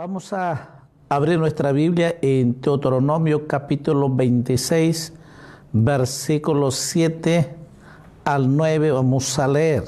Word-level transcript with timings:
Vamos 0.00 0.32
a 0.32 0.86
abrir 1.10 1.38
nuestra 1.38 1.72
Biblia 1.72 2.16
en 2.22 2.58
Deuteronomio 2.58 3.46
capítulo 3.46 4.08
26, 4.08 5.12
versículos 5.74 6.76
7 6.76 7.54
al 8.24 8.56
9. 8.56 8.92
Vamos 8.92 9.38
a 9.38 9.46
leer. 9.46 9.84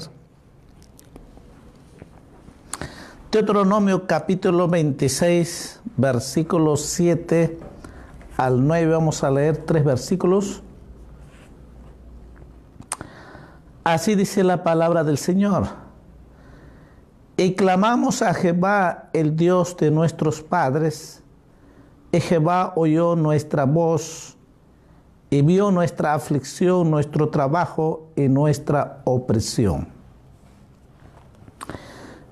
Deuteronomio 3.31 4.05
capítulo 4.05 4.67
26, 4.67 5.81
versículos 5.97 6.81
7 6.81 7.57
al 8.37 8.67
9. 8.67 8.91
Vamos 8.91 9.23
a 9.23 9.31
leer 9.31 9.57
tres 9.65 9.83
versículos. 9.83 10.61
Así 13.83 14.13
dice 14.13 14.43
la 14.43 14.63
palabra 14.63 15.03
del 15.03 15.17
Señor. 15.17 15.82
Y 17.43 17.55
clamamos 17.55 18.21
a 18.21 18.33
Jehová, 18.33 19.09
el 19.11 19.35
Dios 19.35 19.75
de 19.75 19.91
nuestros 19.91 20.41
padres. 20.41 21.21
Y 22.13 22.21
Jehová 22.21 22.71
oyó 22.77 23.17
nuestra 23.17 23.65
voz 23.65 24.37
y 25.29 25.41
vio 25.41 25.69
nuestra 25.69 26.13
aflicción, 26.13 26.89
nuestro 26.89 27.27
trabajo 27.27 28.07
y 28.15 28.29
nuestra 28.29 29.01
opresión. 29.03 29.89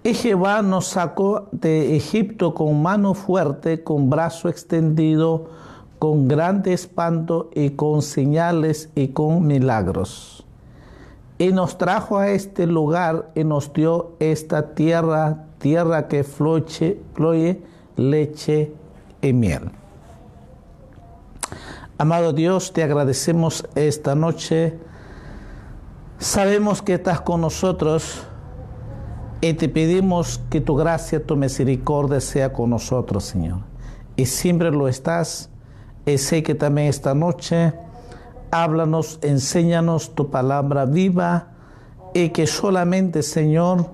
Y 0.01 0.13
Jehová 0.13 0.61
nos 0.61 0.87
sacó 0.87 1.49
de 1.51 1.97
Egipto 1.97 2.53
con 2.53 2.81
mano 2.81 3.13
fuerte, 3.13 3.83
con 3.83 4.09
brazo 4.09 4.47
extendido, 4.47 5.49
con 5.99 6.29
grande 6.29 6.71
espanto 6.71 7.49
y 7.53 7.71
con 7.71 8.01
señales 8.01 8.89
y 8.95 9.09
con 9.09 9.45
milagros 9.45 10.40
y 11.41 11.51
nos 11.51 11.75
trajo 11.79 12.19
a 12.19 12.29
este 12.29 12.67
lugar 12.67 13.31
y 13.33 13.43
nos 13.43 13.73
dio 13.73 14.11
esta 14.19 14.75
tierra, 14.75 15.45
tierra 15.57 16.07
que 16.07 16.23
fluye, 16.23 17.63
leche 17.95 18.71
y 19.23 19.33
miel. 19.33 19.71
Amado 21.97 22.31
Dios, 22.31 22.71
te 22.73 22.83
agradecemos 22.83 23.67
esta 23.73 24.13
noche. 24.13 24.77
Sabemos 26.19 26.83
que 26.83 26.93
estás 26.93 27.21
con 27.21 27.41
nosotros 27.41 28.21
y 29.41 29.55
te 29.55 29.67
pedimos 29.67 30.41
que 30.51 30.61
tu 30.61 30.75
gracia, 30.75 31.25
tu 31.25 31.35
misericordia 31.35 32.21
sea 32.21 32.53
con 32.53 32.69
nosotros, 32.69 33.23
Señor. 33.23 33.61
Y 34.15 34.27
siempre 34.27 34.69
lo 34.69 34.87
estás. 34.87 35.49
Y 36.05 36.19
sé 36.19 36.43
que 36.43 36.53
también 36.53 36.87
esta 36.87 37.15
noche 37.15 37.73
háblanos, 38.51 39.17
enséñanos 39.21 40.13
tu 40.13 40.29
palabra 40.29 40.85
viva 40.85 41.47
y 42.13 42.29
que 42.29 42.45
solamente, 42.45 43.23
Señor, 43.23 43.87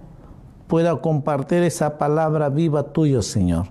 pueda 0.68 1.00
compartir 1.00 1.64
esa 1.64 1.98
palabra 1.98 2.50
viva 2.50 2.84
tuya, 2.84 3.22
Señor. 3.22 3.68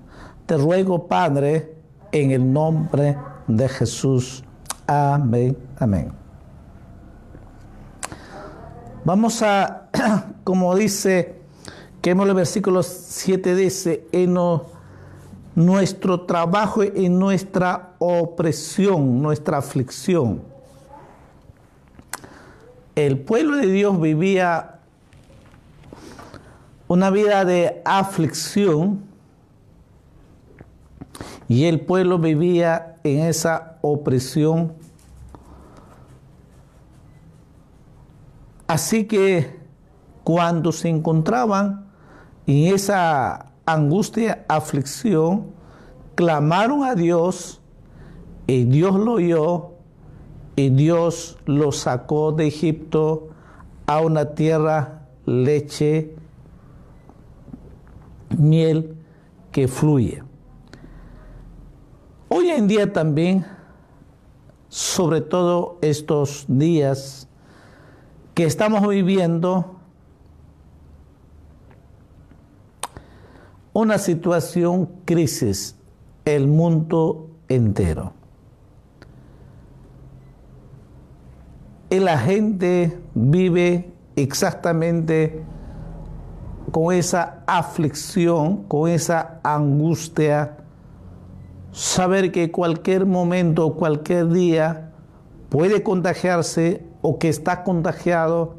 Te 0.47 0.56
ruego, 0.56 1.09
Padre, 1.09 1.75
en 2.12 2.31
el 2.31 2.53
nombre 2.53 3.19
de 3.48 3.69
Jesús. 3.69 4.45
Amén, 4.87 5.59
amén. 5.78 6.12
Vamos 9.05 9.43
a, 9.43 9.89
como 10.45 10.75
dice, 10.77 11.34
que 12.00 12.11
en 12.11 12.21
el 12.21 12.34
versículo 12.34 12.84
7 12.84 13.56
dice, 13.56 14.06
en 14.12 14.39
nuestro 15.56 16.21
trabajo 16.21 16.84
y 16.84 17.09
nuestra 17.09 17.95
opresión, 17.98 19.21
nuestra 19.21 19.59
aflicción 19.59 20.56
el 22.97 23.19
pueblo 23.19 23.59
de 23.59 23.67
Dios 23.67 24.01
vivía 24.01 24.81
una 26.89 27.11
vida 27.11 27.45
de 27.45 27.83
aflicción 27.84 29.05
y 31.47 31.65
el 31.65 31.81
pueblo 31.81 32.19
vivía 32.19 32.97
en 33.05 33.21
esa 33.21 33.77
opresión. 33.83 34.73
Así 38.67 39.05
que 39.05 39.61
cuando 40.25 40.73
se 40.73 40.89
encontraban 40.89 41.87
en 42.47 42.75
esa 42.75 43.53
angustia, 43.67 44.45
aflicción, 44.49 45.49
clamaron 46.15 46.83
a 46.83 46.95
Dios 46.95 47.61
y 48.47 48.65
Dios 48.65 48.95
lo 48.95 49.12
oyó 49.12 49.75
y 50.56 50.71
Dios 50.71 51.37
los 51.44 51.77
sacó 51.77 52.33
de 52.33 52.47
Egipto 52.47 53.28
a 53.87 54.00
una 54.00 54.34
tierra 54.34 55.06
leche, 55.27 56.17
miel 58.37 58.97
que 59.53 59.69
fluye. 59.69 60.22
Hoy 62.28 62.50
en 62.50 62.67
día 62.67 62.93
también, 62.93 63.47
sobre 64.69 65.21
todo 65.21 65.78
estos 65.83 66.47
días 66.49 67.28
que 68.34 68.44
estamos 68.44 68.87
viviendo, 68.88 69.77
una 73.73 73.99
situación 73.99 74.87
crisis, 75.05 75.77
el 76.25 76.49
mundo 76.49 77.31
entero. 77.49 78.15
La 81.91 82.19
gente 82.19 82.99
vive 83.15 83.93
exactamente 84.17 85.43
con 86.73 86.93
esa 86.93 87.43
aflicción, 87.47 88.65
con 88.65 88.91
esa 88.91 89.41
angustia, 89.43 90.57
saber 91.73 92.33
que 92.33 92.51
cualquier 92.51 93.07
momento, 93.07 93.75
cualquier 93.75 94.29
día 94.29 94.91
puede 95.49 95.83
contagiarse 95.83 96.85
o 97.03 97.19
que 97.19 97.29
está 97.29 97.63
contagiado 97.63 98.57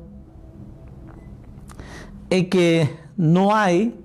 y 2.30 2.46
que 2.46 2.90
no 3.18 3.56
hay 3.56 4.00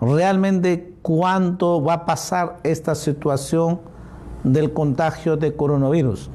realmente 0.00 0.94
cuánto 1.02 1.82
va 1.82 1.94
a 1.94 2.06
pasar 2.06 2.58
esta 2.62 2.94
situación 2.94 3.80
del 4.44 4.72
contagio 4.72 5.36
de 5.36 5.54
coronavirus. 5.54 6.30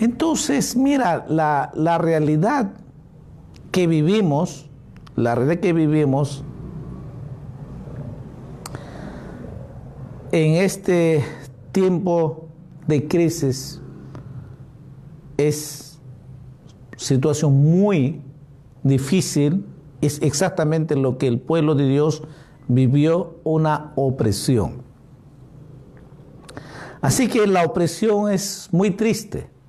Entonces, 0.00 0.76
mira, 0.76 1.26
la, 1.28 1.98
realidad 1.98 2.72
que 3.70 3.86
vivimos, 3.86 4.70
la 5.14 5.34
realidad 5.34 5.60
que 5.60 5.74
vivimos 5.74 6.42
en 10.32 10.54
este 10.54 11.22
tiempo 11.72 12.48
de 12.86 13.06
crisis 13.08 13.82
es 15.36 16.00
situación 16.96 17.52
muy 17.52 18.22
difícil, 18.82 19.66
es 20.00 20.22
exactamente 20.22 20.96
lo 20.96 21.18
que 21.18 21.26
el 21.26 21.38
pueblo 21.40 21.74
de 21.74 21.86
Dios 21.86 22.22
vivió, 22.68 23.34
una 23.44 23.92
opresión. 23.96 24.80
Así 27.02 27.28
que 27.28 27.46
la 27.46 27.64
opresión 27.64 28.30
es 28.30 28.70
muy 28.72 28.92
triste 28.92 29.59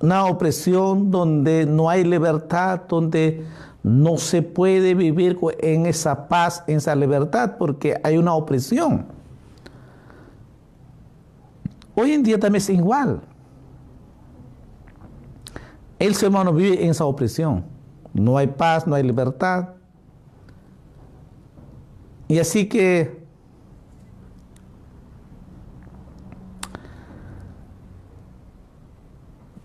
una 0.00 0.26
opresión 0.26 1.10
donde 1.10 1.66
no 1.66 1.90
hay 1.90 2.04
libertad, 2.04 2.82
donde 2.88 3.44
no 3.82 4.16
se 4.16 4.42
puede 4.42 4.94
vivir 4.94 5.38
en 5.58 5.86
esa 5.86 6.28
paz, 6.28 6.64
en 6.66 6.78
esa 6.78 6.94
libertad, 6.94 7.56
porque 7.58 8.00
hay 8.02 8.16
una 8.16 8.34
opresión. 8.34 9.06
Hoy 11.94 12.12
en 12.12 12.22
día 12.22 12.38
también 12.38 12.60
es 12.60 12.70
igual. 12.70 13.20
El 15.98 16.14
ser 16.14 16.28
humano 16.28 16.52
vive 16.52 16.82
en 16.82 16.90
esa 16.90 17.04
opresión. 17.04 17.64
No 18.12 18.36
hay 18.36 18.46
paz, 18.46 18.86
no 18.86 18.94
hay 18.94 19.02
libertad. 19.02 19.70
Y 22.26 22.38
así 22.38 22.68
que 22.68 23.23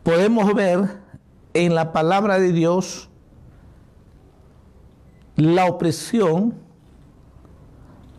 podemos 0.10 0.56
ver 0.56 0.90
en 1.54 1.76
la 1.76 1.94
palabra 1.94 2.40
de 2.40 2.52
Dios 2.52 3.12
la 5.36 5.68
opresión 5.68 6.56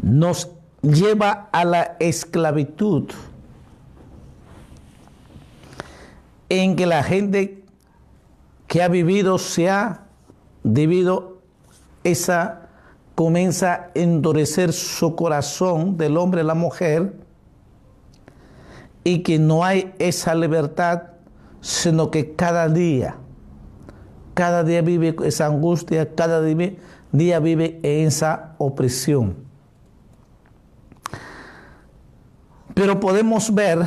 nos 0.00 0.52
lleva 0.82 1.48
a 1.50 1.64
la 1.64 1.96
esclavitud. 1.98 3.10
En 6.48 6.76
que 6.76 6.86
la 6.86 7.02
gente 7.02 7.64
que 8.68 8.84
ha 8.84 8.88
vivido 8.88 9.38
se 9.38 9.68
ha 9.68 10.04
debido 10.62 11.40
esa 12.04 12.68
comienza 13.16 13.72
a 13.72 13.90
endurecer 13.94 14.72
su 14.72 15.16
corazón 15.16 15.96
del 15.96 16.16
hombre 16.18 16.42
a 16.42 16.44
la 16.44 16.54
mujer 16.54 17.16
y 19.02 19.24
que 19.24 19.40
no 19.40 19.64
hay 19.64 19.92
esa 19.98 20.36
libertad 20.36 21.10
sino 21.60 22.10
que 22.10 22.34
cada 22.34 22.68
día, 22.68 23.16
cada 24.34 24.64
día 24.64 24.82
vive 24.82 25.14
esa 25.24 25.46
angustia, 25.46 26.14
cada 26.14 26.40
día 26.42 27.38
vive 27.40 27.80
en 27.82 28.06
esa 28.06 28.54
opresión. 28.58 29.36
Pero 32.74 32.98
podemos 32.98 33.52
ver 33.54 33.86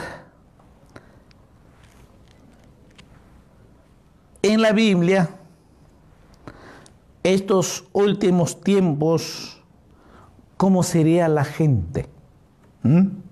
en 4.41 4.61
la 4.61 4.71
Biblia 4.71 5.29
estos 7.23 7.85
últimos 7.93 8.61
tiempos, 8.61 9.61
cómo 10.57 10.83
sería 10.83 11.27
la 11.29 11.45
gente. 11.45 12.07
En 12.83 13.23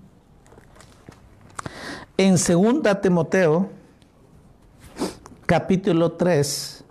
2 2.16 3.00
Timoteo, 3.02 3.68
capítulo 5.52 6.12
3, 6.12 6.82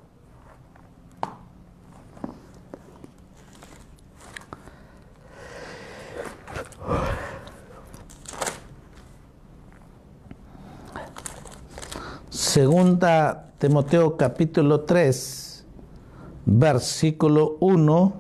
Segunda 12.30 13.52
Timoteo 13.58 14.16
capítulo 14.16 14.81
3, 14.81 15.66
versículo 16.46 17.58
1. 17.62 18.13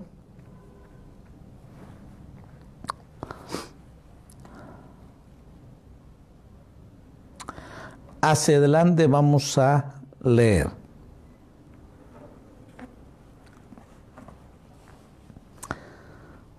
Hacia 8.23 8.57
adelante 8.57 9.05
vamos 9.05 9.55
a 9.59 10.00
leer. 10.23 10.69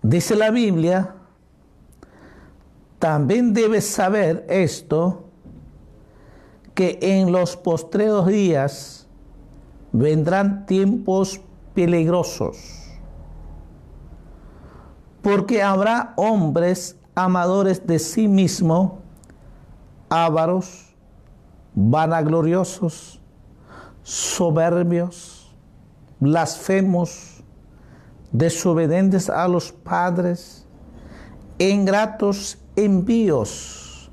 Dice 0.02 0.34
la 0.34 0.50
Biblia, 0.50 1.14
también 2.98 3.54
debes 3.54 3.86
saber 3.86 4.44
esto, 4.48 5.24
que 6.74 6.98
en 7.00 7.30
los 7.30 7.56
postreros 7.56 8.26
días 8.26 9.06
vendrán 9.92 10.66
tiempos 10.66 11.40
peligrosos, 11.74 12.88
porque 15.22 15.62
habrá 15.62 16.14
hombres 16.16 16.96
amadores 17.14 17.86
de 17.86 17.98
sí 17.98 18.26
mismo, 18.26 19.00
ávaros, 20.08 20.94
vanagloriosos, 21.74 23.21
soberbios, 24.02 25.54
blasfemos, 26.20 27.42
desobedientes 28.32 29.28
a 29.28 29.46
los 29.48 29.72
padres, 29.72 30.66
ingratos, 31.58 32.58
envíos 32.76 34.10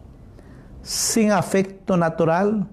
sin 0.82 1.32
afecto 1.32 1.98
natural, 1.98 2.68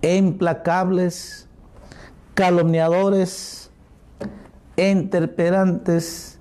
implacables, 0.00 1.48
calumniadores, 2.34 3.70
interperantes, 4.76 6.38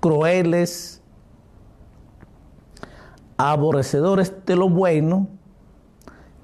crueles, 0.00 1.02
aborrecedores 3.36 4.32
de 4.46 4.56
lo 4.56 4.68
bueno, 4.68 5.28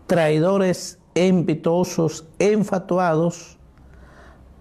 traidores, 0.07 0.99
impitosos, 1.15 2.27
enfatuados, 2.39 3.57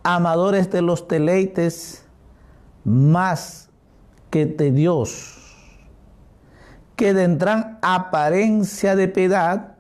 amadores 0.04 0.70
de 0.72 0.82
los 0.82 1.08
deleites 1.08 2.06
más 2.84 3.70
que 4.30 4.46
de 4.46 4.72
Dios 4.72 5.44
que 6.96 7.14
tendrán 7.14 7.80
apariencia 7.82 8.96
de 8.96 9.08
piedad, 9.08 9.76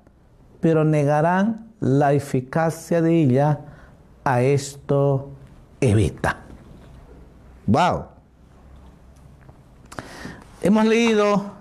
pero 0.59 0.83
negarán 0.83 1.71
la 1.79 2.13
eficacia 2.13 3.01
de 3.01 3.21
ella, 3.21 3.59
a 4.23 4.41
esto 4.41 5.31
evita. 5.81 6.37
Wow. 7.67 8.05
Hemos 10.61 10.85
leído 10.85 11.52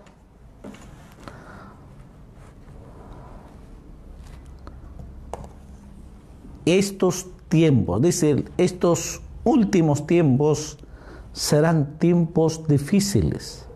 estos 6.65 7.27
tiempos, 7.49 8.01
dice, 8.03 8.45
estos 8.57 9.21
últimos 9.45 10.07
tiempos 10.07 10.79
serán 11.33 11.99
tiempos 11.99 12.67
difíciles 12.67 13.67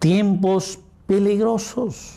tiempos 0.00 0.80
peligrosos. 1.06 2.14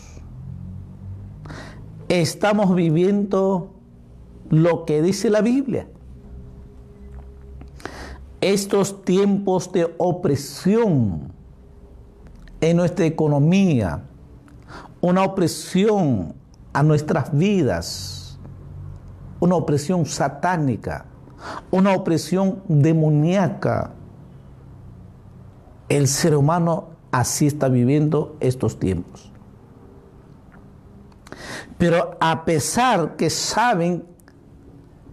Estamos 2.08 2.74
viviendo 2.74 3.72
lo 4.50 4.86
que 4.86 5.02
dice 5.02 5.30
la 5.30 5.42
Biblia. 5.42 5.88
Estos 8.42 9.04
tiempos 9.04 9.72
de 9.72 9.94
opresión 9.98 11.32
en 12.62 12.78
nuestra 12.78 13.06
economía, 13.06 14.04
una 15.02 15.24
opresión 15.24 16.34
a 16.72 16.84
nuestras 16.84 17.38
vidas, 17.38 18.23
una 19.44 19.56
opresión 19.56 20.06
satánica, 20.06 21.06
una 21.70 21.94
opresión 21.94 22.64
demoníaca. 22.70 23.92
El 25.90 26.08
ser 26.08 26.38
humano 26.38 26.94
Así 27.12 27.46
está 27.46 27.70
viviendo 27.70 28.38
estos 28.40 28.80
tiempos. 28.80 29.32
Pero 31.78 32.18
a 32.20 32.44
pesar 32.44 33.18
que 33.18 33.30
saben 33.30 34.04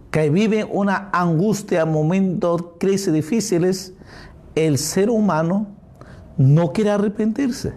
que 0.09 0.31
viven 0.31 0.67
una 0.71 1.09
angustia, 1.13 1.85
momentos, 1.85 2.63
crisis 2.79 3.13
difíciles, 3.13 3.93
el 4.55 4.79
ser 4.79 5.11
humano 5.11 5.67
no 6.37 6.73
quiere 6.73 6.89
arrepentirse. 6.89 7.73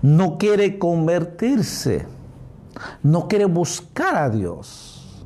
No 0.00 0.38
quiere 0.38 0.78
convertirse. 0.78 2.06
No 3.02 3.28
quiere 3.28 3.44
buscar 3.46 4.16
a 4.16 4.30
Dios. 4.30 5.24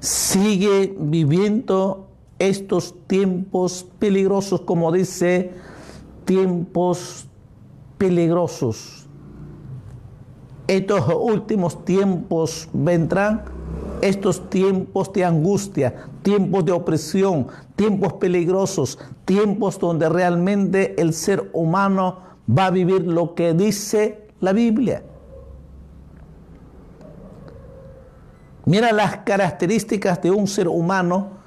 Sigue 0.00 0.94
viviendo 0.98 2.08
estos 2.38 2.94
tiempos 3.06 3.86
peligrosos, 3.98 4.62
como 4.62 4.90
dice, 4.90 5.52
tiempos 6.24 7.26
peligrosos. 7.98 9.06
Estos 10.66 11.04
últimos 11.14 11.84
tiempos 11.84 12.68
vendrán, 12.72 13.44
estos 14.00 14.48
tiempos 14.50 15.12
de 15.12 15.24
angustia, 15.24 15.94
tiempos 16.22 16.64
de 16.64 16.72
opresión, 16.72 17.46
tiempos 17.76 18.14
peligrosos, 18.14 18.98
tiempos 19.24 19.78
donde 19.78 20.08
realmente 20.08 21.00
el 21.00 21.12
ser 21.12 21.50
humano 21.52 22.18
va 22.48 22.66
a 22.66 22.70
vivir 22.70 23.06
lo 23.06 23.34
que 23.34 23.54
dice 23.54 24.28
la 24.40 24.52
Biblia. 24.52 25.04
Mira 28.64 28.92
las 28.92 29.18
características 29.18 30.22
de 30.22 30.30
un 30.30 30.46
ser 30.46 30.68
humano 30.68 31.42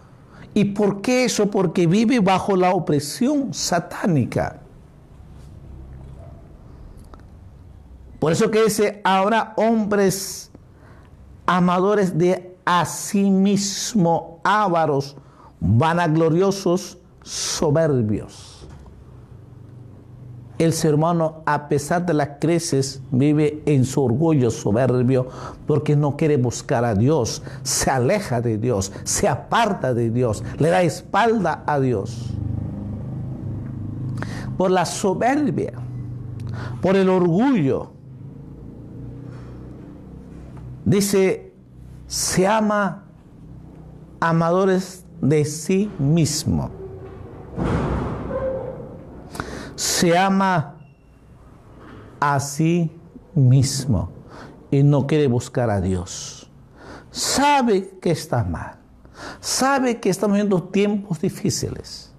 ¿Y 0.55 0.63
por 0.63 1.01
qué 1.01 1.25
eso? 1.25 1.51
Porque 1.51 1.85
vive 1.85 2.21
bajo 2.21 2.55
la 2.55 2.71
opresión 2.71 3.53
satánica. 3.53 4.61
Por 8.19 8.31
eso 8.31 8.49
que 8.49 8.63
dice, 8.63 9.01
habrá 9.03 9.53
hombres 9.57 10.49
amadores 11.45 12.17
de 12.17 12.55
a 12.63 12.85
sí 12.85 13.29
mismo, 13.29 14.39
ávaros, 14.45 15.17
vanagloriosos, 15.59 16.97
soberbios 17.21 18.54
el 20.57 20.73
ser 20.73 20.95
humano, 20.95 21.41
a 21.45 21.67
pesar 21.67 22.05
de 22.05 22.13
las 22.13 22.29
crisis, 22.39 23.01
vive 23.11 23.61
en 23.65 23.83
su 23.83 24.03
orgullo 24.03 24.49
soberbio 24.49 25.27
porque 25.67 25.95
no 25.95 26.15
quiere 26.15 26.37
buscar 26.37 26.85
a 26.85 26.95
Dios, 26.95 27.43
se 27.63 27.91
aleja 27.91 28.41
de 28.41 28.57
Dios, 28.57 28.91
se 29.03 29.27
aparta 29.27 29.93
de 29.93 30.09
Dios, 30.09 30.43
le 30.57 30.69
da 30.69 30.81
espalda 30.81 31.63
a 31.65 31.79
Dios. 31.79 32.33
Por 34.57 34.71
la 34.71 34.85
soberbia, 34.85 35.73
por 36.81 36.95
el 36.95 37.09
orgullo. 37.09 37.91
Dice, 40.85 41.51
se 42.07 42.47
ama 42.47 43.03
amadores 44.21 45.03
de 45.19 45.43
sí 45.43 45.91
mismo 45.99 46.71
se 49.75 50.17
ama 50.17 50.75
a 52.19 52.39
sí 52.39 52.91
mismo 53.33 54.09
y 54.71 54.83
no 54.83 55.05
quiere 55.05 55.27
buscar 55.27 55.69
a 55.69 55.81
Dios. 55.81 56.49
Sabe 57.11 57.97
que 58.01 58.11
está 58.11 58.43
mal. 58.43 58.79
Sabe 59.39 59.99
que 59.99 60.09
estamos 60.09 60.35
viviendo 60.35 60.63
tiempos 60.63 61.21
difíciles. 61.21 62.11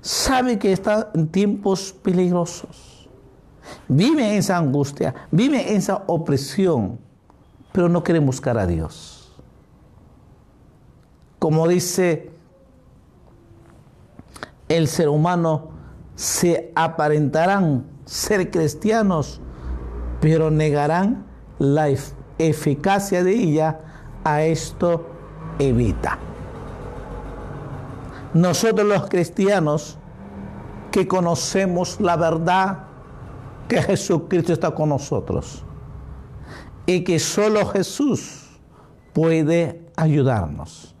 sabe 0.00 0.58
que 0.58 0.72
está 0.72 1.10
en 1.14 1.28
tiempos 1.28 1.92
peligrosos. 1.92 3.08
Vive 3.86 4.28
en 4.28 4.38
esa 4.38 4.58
angustia, 4.58 5.14
vive 5.30 5.70
en 5.70 5.76
esa 5.76 6.02
opresión, 6.08 6.98
pero 7.70 7.88
no 7.88 8.02
quiere 8.02 8.18
buscar 8.18 8.58
a 8.58 8.66
Dios. 8.66 9.32
Como 11.38 11.68
dice 11.68 12.30
el 14.68 14.88
ser 14.88 15.08
humano, 15.08 15.71
se 16.14 16.72
aparentarán 16.74 17.86
ser 18.04 18.50
cristianos, 18.50 19.40
pero 20.20 20.50
negarán 20.50 21.26
la 21.58 21.88
eficacia 22.38 23.22
de 23.24 23.32
ella. 23.32 23.80
A 24.24 24.42
esto 24.42 25.04
evita. 25.58 26.16
Nosotros 28.34 28.86
los 28.86 29.08
cristianos 29.08 29.98
que 30.92 31.08
conocemos 31.08 32.00
la 32.00 32.16
verdad 32.16 32.84
que 33.66 33.82
Jesucristo 33.82 34.52
está 34.52 34.70
con 34.70 34.90
nosotros 34.90 35.64
y 36.86 37.02
que 37.02 37.18
solo 37.18 37.66
Jesús 37.66 38.60
puede 39.12 39.90
ayudarnos. 39.96 40.94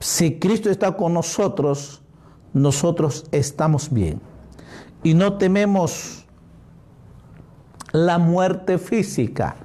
Si 0.00 0.38
Cristo 0.38 0.70
está 0.70 0.96
con 0.96 1.14
nosotros, 1.14 2.02
nosotros 2.56 3.26
estamos 3.32 3.92
bien 3.92 4.18
y 5.02 5.12
no 5.12 5.34
tememos 5.34 6.24
la 7.92 8.16
muerte 8.16 8.78
física, 8.78 9.56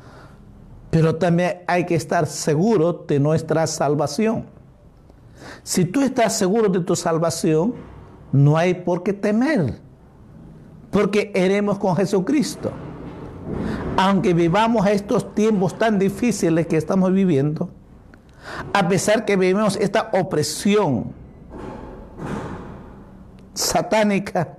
pero 0.89 1.15
también 1.15 1.61
hay 1.67 1.85
que 1.85 1.95
estar 1.95 2.27
seguro 2.27 3.05
de 3.07 3.17
nuestra 3.17 3.65
salvación. 3.65 4.45
Si 5.63 5.85
tú 5.85 6.01
estás 6.01 6.37
seguro 6.37 6.67
de 6.67 6.81
tu 6.81 6.97
salvación, 6.97 7.75
no 8.33 8.57
hay 8.57 8.73
por 8.73 9.03
qué 9.03 9.13
temer, 9.13 9.79
porque 10.91 11.31
iremos 11.33 11.79
con 11.79 11.95
Jesucristo. 11.95 12.71
Aunque 13.95 14.33
vivamos 14.33 14.85
estos 14.85 15.33
tiempos 15.33 15.77
tan 15.77 15.97
difíciles 15.97 16.67
que 16.67 16.75
estamos 16.75 17.13
viviendo, 17.13 17.69
a 18.73 18.89
pesar 18.89 19.23
que 19.23 19.37
vivimos 19.37 19.77
esta 19.77 20.09
opresión 20.11 21.20
satánica 23.53 24.57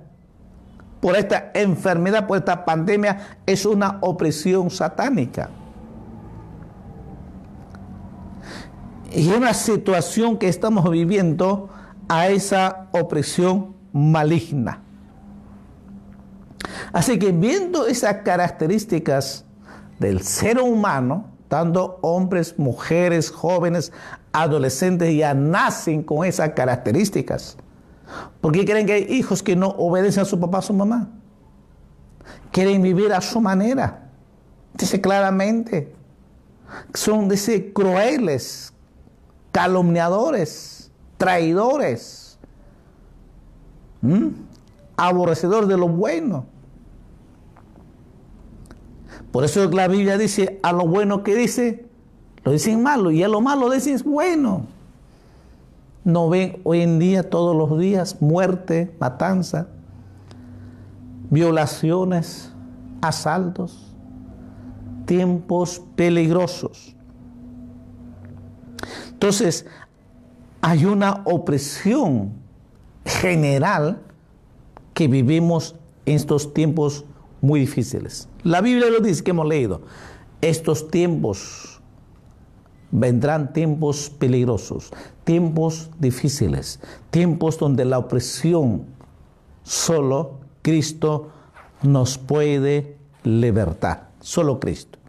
por 0.99 1.15
esta 1.15 1.51
enfermedad, 1.53 2.27
por 2.27 2.37
esta 2.37 2.63
pandemia, 2.63 3.37
es 3.45 3.65
una 3.65 3.97
opresión 4.01 4.69
satánica. 4.69 5.49
y 9.15 9.29
una 9.29 9.53
situación 9.53 10.37
que 10.37 10.47
estamos 10.47 10.89
viviendo 10.89 11.69
a 12.09 12.29
esa 12.29 12.87
opresión 12.91 13.75
maligna. 13.91 14.81
Así 16.91 17.17
que 17.19 17.31
viendo 17.31 17.87
esas 17.87 18.17
características 18.23 19.45
del 19.99 20.21
ser 20.21 20.59
humano, 20.59 21.27
tanto 21.47 21.99
hombres, 22.01 22.57
mujeres, 22.57 23.29
jóvenes, 23.29 23.91
adolescentes 24.31 25.15
ya 25.15 25.33
nacen 25.33 26.03
con 26.03 26.25
esas 26.25 26.49
características. 26.49 27.57
¿Por 28.41 28.51
qué 28.51 28.65
creen 28.65 28.85
que 28.85 28.93
hay 28.93 29.03
hijos 29.03 29.41
que 29.41 29.55
no 29.55 29.69
obedecen 29.69 30.23
a 30.23 30.25
su 30.25 30.39
papá, 30.39 30.59
a 30.59 30.61
su 30.61 30.73
mamá? 30.73 31.09
Quieren 32.51 32.81
vivir 32.81 33.13
a 33.13 33.21
su 33.21 33.39
manera. 33.41 34.09
Dice 34.73 35.01
claramente. 35.01 35.93
Son, 36.93 37.29
dice, 37.29 37.71
crueles, 37.71 38.73
calumniadores, 39.51 40.91
traidores, 41.17 42.39
aborrecedores 44.97 45.67
de 45.67 45.77
lo 45.77 45.87
bueno. 45.87 46.45
Por 49.31 49.43
eso 49.43 49.67
la 49.69 49.87
Biblia 49.87 50.17
dice, 50.17 50.59
a 50.63 50.71
lo 50.71 50.85
bueno 50.85 51.23
que 51.23 51.35
dice, 51.35 51.85
lo 52.43 52.51
dicen 52.51 52.83
malo, 52.83 53.11
y 53.11 53.23
a 53.23 53.27
lo 53.27 53.41
malo 53.41 53.69
dicen 53.69 53.99
bueno. 54.05 54.67
No 56.03 56.29
ven 56.29 56.59
hoy 56.63 56.81
en 56.81 56.99
día, 56.99 57.29
todos 57.29 57.55
los 57.55 57.79
días, 57.79 58.21
muerte, 58.21 58.93
matanza, 58.99 59.67
violaciones, 61.29 62.51
asaltos, 63.01 63.93
tiempos 65.05 65.81
peligrosos. 65.95 66.95
Entonces, 69.11 69.65
hay 70.61 70.85
una 70.85 71.21
opresión 71.25 72.33
general 73.05 74.01
que 74.93 75.07
vivimos 75.07 75.75
en 76.05 76.15
estos 76.15 76.53
tiempos 76.53 77.05
muy 77.41 77.61
difíciles. 77.61 78.27
La 78.43 78.61
Biblia 78.61 78.89
lo 78.89 78.99
dice 78.99 79.23
que 79.23 79.31
hemos 79.31 79.47
leído. 79.47 79.81
Estos 80.41 80.89
tiempos 80.89 81.72
vendrán 82.93 83.53
tiempos 83.53 84.11
peligrosos, 84.11 84.91
tiempos 85.23 85.89
difíciles, 85.97 86.79
tiempos 87.09 87.57
donde 87.57 87.85
la 87.85 87.97
opresión 87.97 88.85
solo 89.63 90.35
Cristo 90.61 91.31
nos 91.81 92.19
puede 92.19 92.95
libertar, 93.23 94.11
solo 94.21 94.59
Cristo. 94.59 94.99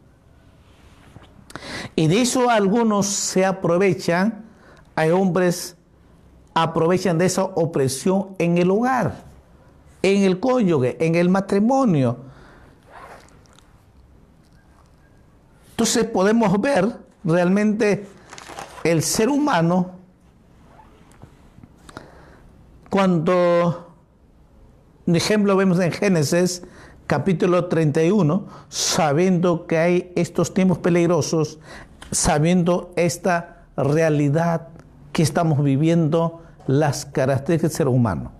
Y 1.95 2.07
de 2.07 2.23
eso 2.23 2.49
algunos 2.49 3.07
se 3.07 3.45
aprovechan, 3.45 4.47
hay 4.97 5.11
hombres 5.11 5.76
aprovechan 6.55 7.19
de 7.19 7.26
esa 7.26 7.45
opresión 7.45 8.35
en 8.38 8.57
el 8.57 8.71
hogar, 8.71 9.25
en 10.03 10.23
el 10.23 10.41
cónyuge, 10.41 10.97
en 11.05 11.17
el 11.17 11.29
matrimonio. 11.29 12.17
Entonces 15.73 16.05
podemos 16.05 16.59
ver 16.61 17.03
realmente 17.25 18.07
el 18.85 19.02
ser 19.02 19.28
humano 19.28 19.93
cuando, 22.90 23.93
un 25.07 25.16
ejemplo 25.16 25.57
vemos 25.57 25.81
en 25.81 25.90
Génesis, 25.90 26.62
capítulo 27.09 27.66
31, 27.66 28.47
sabiendo 28.69 29.66
que 29.66 29.78
hay 29.78 30.12
estos 30.14 30.54
tiempos 30.54 30.78
peligrosos, 30.78 31.59
sabiendo 32.12 32.93
esta 32.95 33.64
realidad 33.76 34.69
que 35.12 35.23
estamos 35.23 35.62
viviendo, 35.62 36.43
las 36.66 37.04
características 37.04 37.73
del 37.73 37.76
ser 37.76 37.88
humano. 37.88 38.33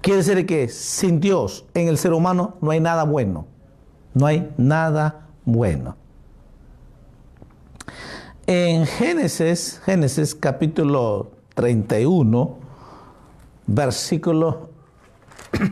Quiere 0.00 0.22
decir 0.22 0.46
que 0.46 0.68
sin 0.68 1.20
Dios 1.20 1.66
en 1.74 1.88
el 1.88 1.98
ser 1.98 2.12
humano 2.12 2.56
no 2.62 2.70
hay 2.70 2.80
nada 2.80 3.04
bueno. 3.04 3.46
No 4.14 4.26
hay 4.26 4.50
nada 4.56 5.26
bueno. 5.44 5.96
En 8.46 8.86
Génesis, 8.86 9.80
Génesis 9.84 10.34
capítulo 10.34 11.30
31, 11.54 12.58
versículo 13.66 14.70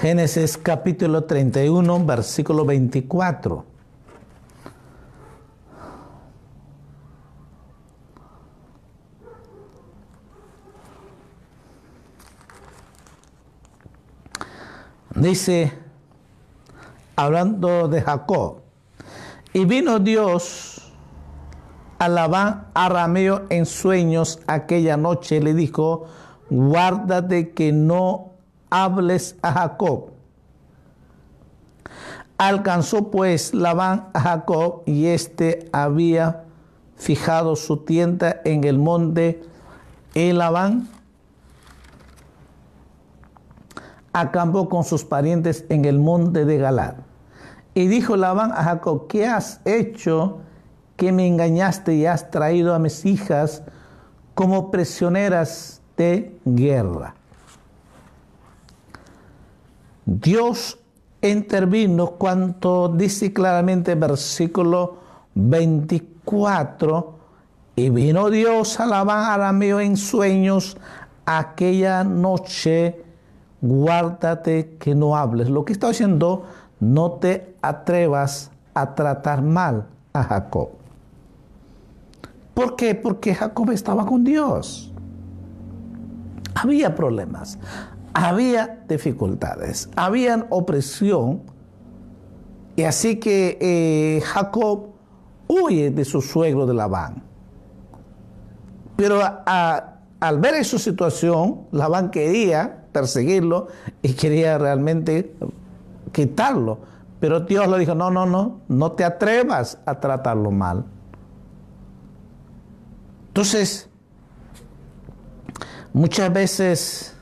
Génesis 0.00 0.56
capítulo 0.56 1.24
31, 1.24 2.06
versículo 2.06 2.64
24. 2.64 3.64
Dice, 15.16 15.87
hablando 17.18 17.88
de 17.88 18.00
Jacob, 18.00 18.60
y 19.52 19.64
vino 19.64 19.98
Dios 19.98 20.92
a 21.98 22.08
Labán 22.08 22.68
arameo 22.74 23.42
en 23.50 23.66
sueños 23.66 24.38
aquella 24.46 24.96
noche, 24.96 25.40
le 25.40 25.52
dijo, 25.52 26.04
guárdate 26.48 27.50
que 27.54 27.72
no 27.72 28.34
hables 28.70 29.34
a 29.42 29.52
Jacob. 29.52 30.12
Alcanzó 32.38 33.10
pues 33.10 33.52
Labán 33.52 34.10
a 34.14 34.20
Jacob 34.20 34.82
y 34.86 35.06
éste 35.06 35.68
había 35.72 36.44
fijado 36.94 37.56
su 37.56 37.78
tienda 37.78 38.40
en 38.44 38.62
el 38.62 38.78
monte 38.78 39.42
y 40.14 40.30
Labán 40.30 40.88
acampó 44.12 44.68
con 44.68 44.84
sus 44.84 45.04
parientes 45.04 45.64
en 45.68 45.84
el 45.84 45.98
monte 45.98 46.44
de 46.44 46.58
Galad. 46.58 47.07
Y 47.78 47.86
dijo 47.86 48.16
Labán 48.16 48.50
a 48.50 48.64
Jacob, 48.64 49.06
¿qué 49.06 49.24
has 49.28 49.60
hecho 49.64 50.40
que 50.96 51.12
me 51.12 51.28
engañaste 51.28 51.94
y 51.94 52.06
has 52.06 52.28
traído 52.28 52.74
a 52.74 52.80
mis 52.80 53.04
hijas 53.04 53.62
como 54.34 54.72
prisioneras 54.72 55.80
de 55.96 56.36
guerra? 56.44 57.14
Dios 60.04 60.80
intervino 61.22 62.16
cuando 62.18 62.88
dice 62.88 63.32
claramente 63.32 63.94
versículo 63.94 64.96
24, 65.36 67.14
Y 67.76 67.90
vino 67.90 68.28
Dios 68.28 68.80
a 68.80 68.86
Labán 68.86 69.30
arameo 69.30 69.78
en 69.78 69.96
sueños 69.96 70.76
aquella 71.26 72.02
noche, 72.02 73.04
guárdate 73.60 74.78
que 74.80 74.96
no 74.96 75.16
hables. 75.16 75.48
Lo 75.48 75.64
que 75.64 75.74
está 75.74 75.86
diciendo, 75.86 76.42
no 76.80 77.12
te 77.12 77.56
atrevas 77.62 78.50
a 78.74 78.94
tratar 78.94 79.42
mal 79.42 79.86
a 80.12 80.22
Jacob. 80.22 80.70
¿Por 82.54 82.76
qué? 82.76 82.94
Porque 82.94 83.34
Jacob 83.34 83.70
estaba 83.70 84.04
con 84.04 84.24
Dios. 84.24 84.92
Había 86.54 86.94
problemas, 86.94 87.58
había 88.12 88.80
dificultades, 88.88 89.88
había 89.94 90.46
opresión. 90.50 91.42
Y 92.74 92.82
así 92.82 93.16
que 93.16 93.58
eh, 93.60 94.20
Jacob 94.24 94.88
huye 95.46 95.90
de 95.90 96.04
su 96.04 96.20
suegro 96.20 96.66
de 96.66 96.74
Labán. 96.74 97.22
Pero 98.96 99.20
al 99.46 100.40
ver 100.40 100.54
esa 100.54 100.78
situación, 100.78 101.60
Labán 101.70 102.10
quería 102.10 102.86
perseguirlo 102.90 103.68
y 104.02 104.14
quería 104.14 104.58
realmente 104.58 105.32
quitarlo. 106.10 106.78
Pero 107.20 107.40
Dios 107.40 107.68
le 107.68 107.78
dijo, 107.78 107.94
no, 107.94 108.10
no, 108.10 108.26
no, 108.26 108.60
no 108.68 108.92
te 108.92 109.04
atrevas 109.04 109.78
a 109.86 109.98
tratarlo 109.98 110.50
mal. 110.50 110.84
Entonces, 113.28 113.88
muchas 115.92 116.32
veces 116.32 117.16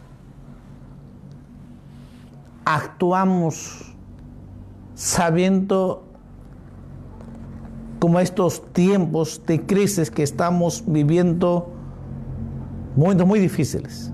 actuamos 2.64 3.94
sabiendo 4.94 6.04
como 7.98 8.20
estos 8.20 8.72
tiempos 8.72 9.42
de 9.46 9.64
crisis 9.64 10.10
que 10.10 10.22
estamos 10.22 10.84
viviendo, 10.86 11.70
momentos 12.96 13.26
muy 13.26 13.40
difíciles. 13.40 14.12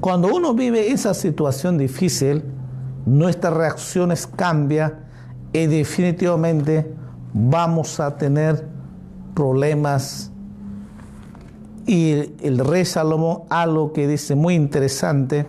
Cuando 0.00 0.28
uno 0.34 0.54
vive 0.54 0.90
esa 0.90 1.14
situación 1.14 1.78
difícil, 1.78 2.42
nuestras 3.06 3.54
reacciones 3.54 4.26
cambian 4.26 5.06
y 5.52 5.66
definitivamente 5.66 6.92
vamos 7.32 7.98
a 8.00 8.16
tener 8.16 8.66
problemas. 9.34 10.30
Y 11.86 12.34
el 12.42 12.58
rey 12.58 12.84
Salomón, 12.84 13.42
algo 13.48 13.92
que 13.92 14.08
dice 14.08 14.34
muy 14.34 14.54
interesante, 14.54 15.46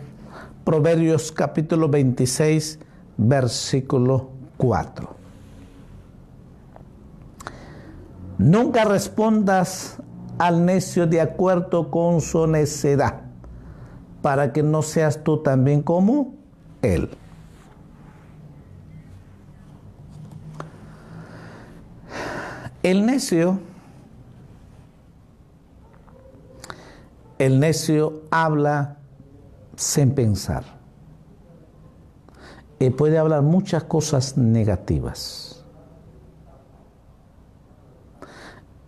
Proverbios 0.64 1.32
capítulo 1.32 1.88
26, 1.88 2.80
versículo 3.18 4.30
4. 4.58 5.16
Nunca 8.38 8.84
respondas 8.84 9.98
al 10.38 10.66
necio 10.66 11.08
de 11.08 11.22
acuerdo 11.22 11.90
con 11.90 12.22
su 12.22 12.46
necedad, 12.46 13.22
para 14.22 14.54
que 14.54 14.62
no 14.62 14.82
seas 14.82 15.24
tú 15.24 15.42
también 15.42 15.82
como 15.82 16.36
él. 16.82 17.10
El 22.88 23.06
necio, 23.06 23.60
el 27.38 27.60
necio 27.60 28.22
habla 28.32 29.00
sin 29.76 30.16
pensar. 30.16 30.64
Y 32.80 32.90
puede 32.92 33.18
hablar 33.18 33.42
muchas 33.42 33.84
cosas 33.84 34.38
negativas. 34.38 35.66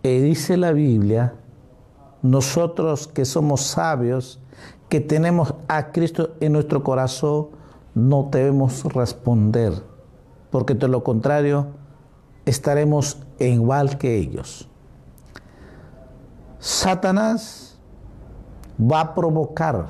Y 0.02 0.18
dice 0.20 0.56
la 0.56 0.72
Biblia, 0.72 1.34
nosotros 2.22 3.06
que 3.06 3.26
somos 3.26 3.60
sabios, 3.60 4.40
que 4.88 5.00
tenemos 5.00 5.52
a 5.68 5.92
Cristo 5.92 6.36
en 6.40 6.54
nuestro 6.54 6.82
corazón, 6.82 7.48
no 7.94 8.30
debemos 8.32 8.82
responder, 8.94 9.74
porque 10.50 10.72
de 10.72 10.88
lo 10.88 11.04
contrario 11.04 11.66
estaremos 12.46 13.26
igual 13.48 13.98
que 13.98 14.16
ellos. 14.16 14.68
Satanás 16.58 17.78
va 18.78 19.00
a 19.00 19.14
provocar 19.14 19.86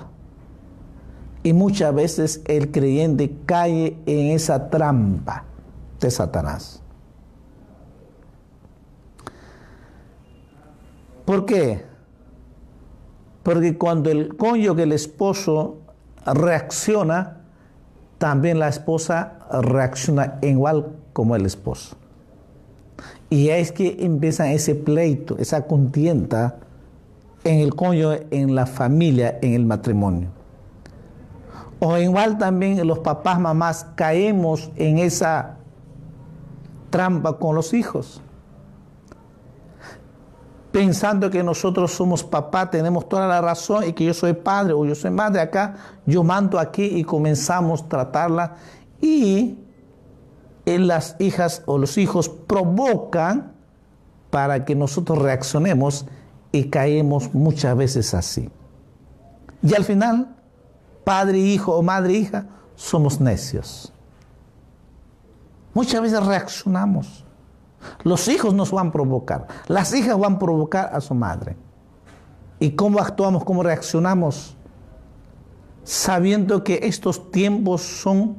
y 1.43 1.53
muchas 1.53 1.95
veces 1.95 2.43
el 2.47 2.71
creyente 2.71 3.35
cae 3.47 3.97
en 4.07 4.31
esa 4.31 4.71
trampa 4.71 5.45
de 5.99 6.11
Satanás. 6.11 6.83
¿Por 11.25 11.47
qué? 11.47 11.85
Porque 13.43 13.79
cuando 13.79 14.11
el 14.11 14.37
cónyuge, 14.37 14.83
el 14.83 14.93
esposo, 14.93 15.79
reacciona, 16.27 17.41
también 18.19 18.59
la 18.59 18.69
esposa 18.69 19.39
reacciona 19.51 20.39
igual 20.43 20.97
como 21.13 21.37
el 21.37 21.47
esposo. 21.47 21.97
Y 23.31 23.49
es 23.49 23.71
que 23.71 23.97
empieza 24.01 24.53
ese 24.53 24.75
pleito, 24.75 25.39
esa 25.39 25.67
contienda 25.67 26.59
en 27.45 27.61
el 27.61 27.75
cónyuge, 27.75 28.27
en 28.33 28.55
la 28.57 28.67
familia, 28.67 29.39
en 29.41 29.55
el 29.55 29.65
matrimonio. 29.65 30.29
O 31.79 31.97
igual 31.97 32.37
también 32.37 32.87
los 32.87 32.99
papás, 32.99 33.41
mamás 33.41 33.87
caemos 33.95 34.71
en 34.77 34.99
esa 34.99 35.57
trampa 36.91 37.39
con 37.39 37.55
los 37.55 37.73
hijos. 37.73 38.21
Pensando 40.73 41.31
que 41.31 41.43
nosotros 41.43 41.93
somos 41.93 42.23
papá, 42.23 42.71
tenemos 42.71 43.09
toda 43.09 43.27
la 43.27 43.41
razón 43.41 43.85
y 43.89 43.93
que 43.93 44.05
yo 44.05 44.15
soy 44.15 44.35
padre 44.35 44.73
o 44.73 44.85
yo 44.85 44.95
soy 44.95 45.11
madre 45.11 45.41
acá, 45.41 45.77
yo 46.05 46.23
mando 46.23 46.59
aquí 46.59 46.85
y 46.85 47.03
comenzamos 47.03 47.83
a 47.83 47.89
tratarla 47.89 48.55
y 49.01 49.59
las 50.79 51.17
hijas 51.19 51.63
o 51.67 51.79
los 51.79 51.99
hijos 51.99 52.29
provocan 52.29 53.53
para 54.31 54.65
que 54.65 54.75
nosotros 54.75 55.19
reaccionemos 55.19 56.07
y 56.53 56.71
caemos 56.71 57.35
muchas 57.35 57.77
veces 57.77 58.15
así. 58.15 58.51
Y 59.63 59.75
al 59.75 59.85
final, 59.85 60.37
padre, 61.05 61.39
hijo 61.39 61.75
o 61.75 61.83
madre, 61.83 62.15
hija, 62.15 62.47
somos 62.77 63.21
necios. 63.21 63.93
Muchas 65.75 66.01
veces 66.01 66.25
reaccionamos. 66.25 67.25
Los 68.03 68.29
hijos 68.29 68.55
nos 68.55 68.71
van 68.71 68.89
a 68.89 68.93
provocar, 68.93 69.47
las 69.67 69.95
hijas 69.95 70.19
van 70.19 70.35
a 70.35 70.39
provocar 70.39 70.91
a 70.93 71.01
su 71.01 71.15
madre. 71.15 71.57
¿Y 72.59 72.73
cómo 72.73 72.99
actuamos, 72.99 73.45
cómo 73.45 73.63
reaccionamos? 73.63 74.57
Sabiendo 75.83 76.63
que 76.63 76.81
estos 76.83 77.31
tiempos 77.31 77.81
son 77.81 78.37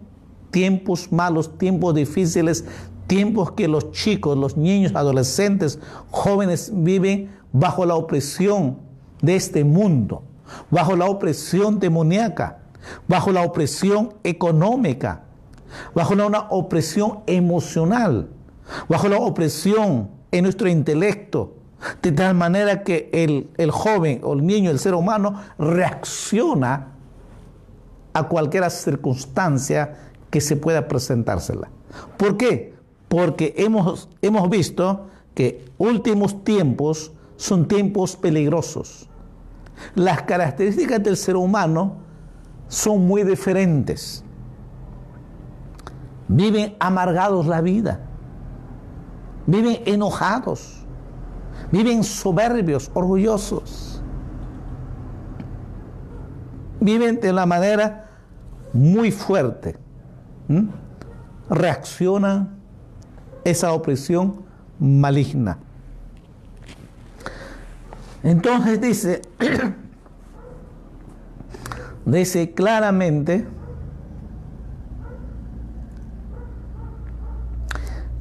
tiempos 0.52 1.12
malos, 1.12 1.58
tiempos 1.58 1.96
difíciles, 1.96 2.66
tiempos 3.08 3.52
que 3.52 3.68
los 3.68 3.92
chicos, 3.92 4.38
los 4.38 4.56
niños, 4.56 4.94
adolescentes, 4.96 5.80
jóvenes 6.12 6.72
viven 6.74 7.32
bajo 7.52 7.86
la 7.86 7.96
opresión 7.96 8.78
de 9.22 9.36
este 9.36 9.64
mundo, 9.64 10.24
bajo 10.70 10.96
la 10.96 11.06
opresión 11.06 11.80
demoníaca, 11.80 12.60
bajo 13.08 13.32
la 13.32 13.44
opresión 13.44 14.14
económica, 14.24 15.24
bajo 15.94 16.14
una 16.14 16.48
opresión 16.50 17.20
emocional, 17.28 18.30
bajo 18.88 19.08
la 19.08 19.18
opresión 19.18 20.10
en 20.32 20.44
nuestro 20.44 20.70
intelecto, 20.70 21.56
de 22.02 22.12
tal 22.12 22.36
manera 22.36 22.84
que 22.84 23.10
el, 23.12 23.50
el 23.58 23.72
joven 23.72 24.22
o 24.24 24.34
el 24.34 24.46
niño, 24.46 24.70
el 24.70 24.80
ser 24.80 24.94
humano, 24.94 25.42
reacciona 25.58 26.88
a 28.14 28.24
cualquier 28.24 28.70
circunstancia 28.70 30.11
que 30.32 30.42
se 30.42 30.56
pueda 30.56 30.88
presentársela. 30.88 31.70
¿Por 32.18 32.38
qué? 32.38 32.74
Porque 33.08 33.54
hemos, 33.58 34.10
hemos 34.22 34.50
visto 34.50 35.08
que 35.36 35.66
últimos 35.78 36.44
tiempos 36.44 37.12
son 37.36 37.68
tiempos 37.68 38.16
peligrosos. 38.16 39.10
Las 39.96 40.24
características 40.24 41.04
del 41.04 41.18
ser 41.18 41.36
humano 41.36 41.98
son 42.68 43.06
muy 43.06 43.24
diferentes. 43.24 44.24
Viven 46.28 46.76
amargados 46.80 47.48
la 47.48 47.62
vida. 47.62 48.00
Viven 49.46 49.82
enojados. 49.86 50.86
Viven 51.72 52.04
soberbios, 52.04 52.90
orgullosos. 52.94 54.02
Viven 56.80 57.20
de 57.20 57.32
una 57.32 57.46
manera 57.46 58.10
muy 58.74 59.12
fuerte. 59.12 59.81
¿Mm? 60.48 60.68
reacciona 61.52 62.48
esa 63.44 63.74
opresión 63.74 64.46
maligna. 64.80 65.58
Entonces 68.24 68.80
dice, 68.80 69.22
dice 72.06 72.54
claramente, 72.54 73.46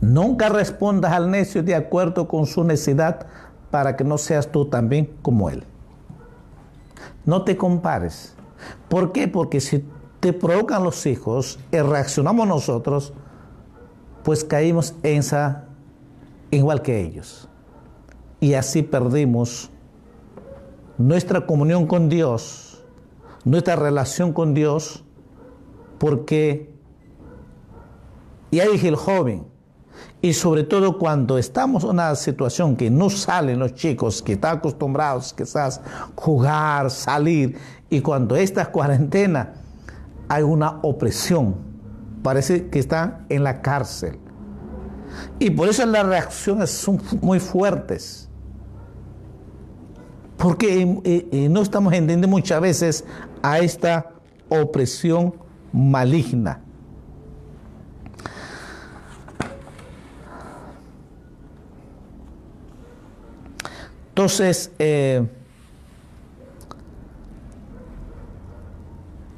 nunca 0.01 0.49
respondas 0.49 1.13
al 1.13 1.31
necio 1.31 1.63
de 1.63 1.77
acuerdo 1.77 2.27
con 2.27 2.47
su 2.47 2.65
necesidad 2.65 3.27
para 3.71 3.97
que 3.97 4.03
no 4.03 4.19
seas 4.19 4.51
tú 4.51 4.65
también 4.65 5.09
como 5.23 5.51
Él. 5.51 5.63
No 7.25 7.45
te 7.45 7.57
compares. 7.57 8.35
¿Por 8.89 9.13
qué? 9.13 9.29
Porque 9.29 9.61
si 9.61 9.85
te 10.21 10.35
provocan 10.35 10.85
los 10.85 11.07
hijos 11.07 11.59
y 11.73 11.79
reaccionamos 11.79 12.47
nosotros, 12.47 13.15
pues 14.23 14.45
caímos 14.45 14.95
en 15.03 15.19
esa 15.19 15.65
igual 16.51 16.83
que 16.83 17.01
ellos. 17.01 17.49
Y 18.39 18.55
así 18.55 18.83
perdimos 18.83 19.71
nuestra 20.99 21.47
comunión 21.47 21.87
con 21.87 22.09
Dios, 22.09 22.85
nuestra 23.45 23.77
relación 23.77 24.33
con 24.33 24.53
Dios, 24.53 25.05
porque 25.99 26.75
ya 28.51 28.69
dije 28.69 28.89
el 28.89 28.97
joven, 28.97 29.47
y 30.23 30.35
sobre 30.35 30.65
todo 30.65 30.99
cuando 30.99 31.39
estamos 31.39 31.85
en 31.85 31.91
una 31.91 32.15
situación 32.15 32.77
que 32.77 32.91
no 32.91 33.09
salen 33.09 33.59
los 33.59 33.75
chicos, 33.75 34.23
que 34.23 34.35
están 34.35 34.59
acostumbrados 34.59 35.33
quizás 35.33 35.81
jugar, 36.15 36.91
salir, 36.91 37.57
y 37.89 38.01
cuando 38.01 38.37
esta 38.37 38.71
cuarentena 38.71 39.55
hay 40.31 40.45
una 40.45 40.79
opresión, 40.83 41.57
parece 42.23 42.69
que 42.69 42.79
están 42.79 43.27
en 43.29 43.43
la 43.43 43.63
cárcel. 43.63 44.17
Y 45.41 45.51
por 45.51 45.69
eso 45.69 45.85
las 45.85 46.07
reacciones 46.07 46.71
son 46.71 47.03
muy 47.21 47.41
fuertes. 47.41 48.29
Porque 50.37 50.83
eh, 50.83 51.29
eh, 51.33 51.49
no 51.51 51.61
estamos 51.63 51.93
entendiendo 51.93 52.29
muchas 52.29 52.61
veces 52.61 53.05
a 53.43 53.59
esta 53.59 54.13
opresión 54.49 55.35
maligna. 55.73 56.63
Entonces, 64.11 64.71
eh, 64.79 65.27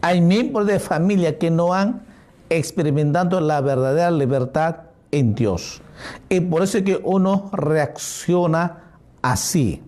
hay 0.02 0.20
miembros 0.20 0.66
de 0.66 0.80
familia 0.80 1.38
que 1.38 1.50
no 1.50 1.72
han 1.72 2.02
experimentado 2.50 3.40
la 3.40 3.60
verdadera 3.60 4.10
libertad 4.10 4.76
en 5.12 5.34
Dios. 5.34 5.80
Y 6.28 6.40
por 6.40 6.62
eso 6.62 6.78
es 6.78 6.84
que 6.84 7.00
uno 7.02 7.48
reacciona 7.52 8.98
así. 9.22 9.80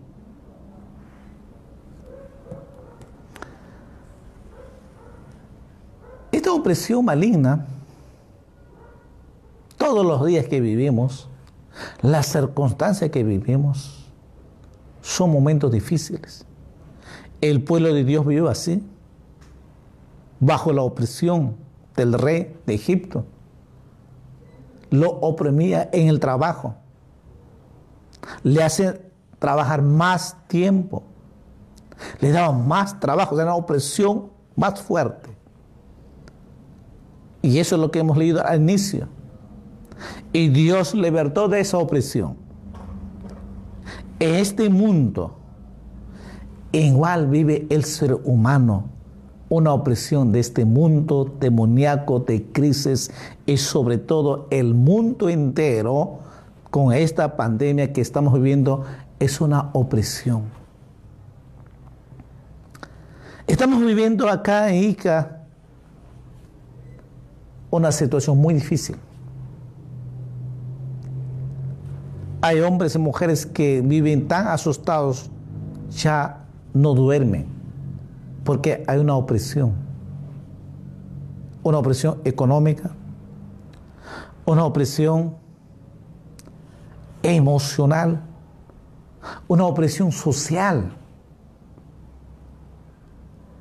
Esta 6.30 6.52
opresión 6.52 7.04
maligna, 7.04 7.66
todos 9.76 10.06
los 10.06 10.24
días 10.24 10.46
que 10.46 10.60
vivimos, 10.60 11.28
las 12.02 12.26
circunstancias 12.26 13.10
que 13.10 13.24
vivimos, 13.24 14.12
son 15.02 15.32
momentos 15.32 15.72
difíciles. 15.72 16.46
El 17.40 17.64
pueblo 17.64 17.92
de 17.92 18.04
Dios 18.04 18.24
vivió 18.24 18.48
así, 18.48 18.82
bajo 20.44 20.72
la 20.72 20.82
opresión 20.82 21.56
del 21.96 22.12
rey 22.14 22.56
de 22.66 22.74
Egipto. 22.74 23.24
Lo 24.90 25.10
oprimía 25.10 25.88
en 25.92 26.08
el 26.08 26.20
trabajo. 26.20 26.74
Le 28.42 28.62
hace 28.62 29.02
trabajar 29.38 29.82
más 29.82 30.36
tiempo. 30.48 31.02
Le 32.20 32.32
daba 32.32 32.52
más 32.52 32.98
trabajo, 33.00 33.34
era 33.36 33.44
una 33.44 33.54
opresión 33.54 34.30
más 34.56 34.80
fuerte. 34.80 35.30
Y 37.42 37.58
eso 37.58 37.76
es 37.76 37.80
lo 37.80 37.90
que 37.90 38.00
hemos 38.00 38.16
leído 38.16 38.44
al 38.44 38.60
inicio. 38.60 39.08
Y 40.32 40.48
Dios 40.48 40.94
libertó 40.94 41.48
de 41.48 41.60
esa 41.60 41.78
opresión 41.78 42.44
en 44.18 44.34
este 44.36 44.68
mundo, 44.70 45.36
igual 46.72 47.26
vive 47.26 47.66
el 47.70 47.84
ser 47.84 48.14
humano 48.14 48.93
una 49.48 49.72
opresión 49.72 50.32
de 50.32 50.40
este 50.40 50.64
mundo 50.64 51.32
demoníaco 51.38 52.20
de 52.20 52.44
crisis 52.44 53.10
y 53.46 53.56
sobre 53.56 53.98
todo 53.98 54.46
el 54.50 54.74
mundo 54.74 55.28
entero 55.28 56.20
con 56.70 56.92
esta 56.92 57.36
pandemia 57.36 57.92
que 57.92 58.00
estamos 58.00 58.34
viviendo 58.34 58.84
es 59.20 59.40
una 59.40 59.70
opresión. 59.74 60.42
Estamos 63.46 63.84
viviendo 63.84 64.28
acá 64.28 64.70
en 64.70 64.82
Ica 64.84 65.42
una 67.70 67.92
situación 67.92 68.38
muy 68.38 68.54
difícil. 68.54 68.96
Hay 72.40 72.60
hombres 72.60 72.94
y 72.94 72.98
mujeres 72.98 73.46
que 73.46 73.80
viven 73.82 74.28
tan 74.28 74.48
asustados, 74.48 75.30
ya 75.90 76.44
no 76.72 76.94
duermen, 76.94 77.46
porque 78.44 78.84
hay 78.86 78.98
una 78.98 79.16
opresión. 79.16 79.72
Una 81.62 81.78
opresión 81.78 82.20
económica, 82.24 82.90
una 84.44 84.64
opresión 84.66 85.34
emocional, 87.22 88.20
una 89.48 89.64
opresión 89.64 90.12
social, 90.12 90.92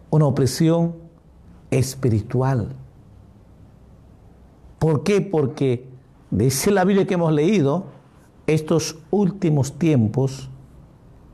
una 0.10 0.26
opresión 0.26 0.96
espiritual. 1.72 2.76
¿Por 4.80 5.04
qué? 5.04 5.22
Porque 5.22 5.88
dice 6.30 6.72
la 6.72 6.84
Biblia 6.84 7.08
que 7.08 7.14
hemos 7.14 7.32
leído, 7.32 7.86
estos 8.46 8.98
últimos 9.12 9.80
tiempos 9.80 10.50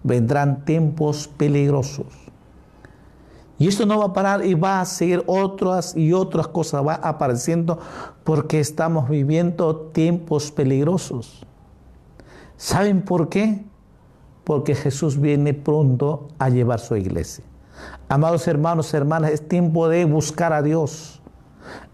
vendrán 0.03 0.65
tiempos 0.65 1.27
peligrosos. 1.27 2.05
Y 3.59 3.67
esto 3.67 3.85
no 3.85 3.99
va 3.99 4.05
a 4.05 4.13
parar 4.13 4.45
y 4.45 4.53
va 4.53 4.79
a 4.79 4.85
seguir 4.85 5.21
otras 5.27 5.95
y 5.95 6.13
otras 6.13 6.47
cosas, 6.47 6.85
va 6.85 6.95
apareciendo 6.95 7.77
porque 8.23 8.61
estamos 8.61 9.09
viviendo 9.09 9.75
tiempos 9.91 10.49
peligrosos. 10.49 11.45
¿Saben 12.55 13.01
por 13.01 13.27
qué? 13.27 13.65
Porque 14.45 14.75
Jesús 14.75 15.19
viene 15.19 15.53
pronto 15.53 16.29
a 16.39 16.49
llevar 16.49 16.79
su 16.79 16.95
iglesia. 16.95 17.43
Amados 18.07 18.47
hermanos, 18.47 18.93
hermanas, 18.93 19.31
es 19.31 19.47
tiempo 19.47 19.89
de 19.89 20.05
buscar 20.05 20.53
a 20.53 20.61
Dios. 20.61 21.21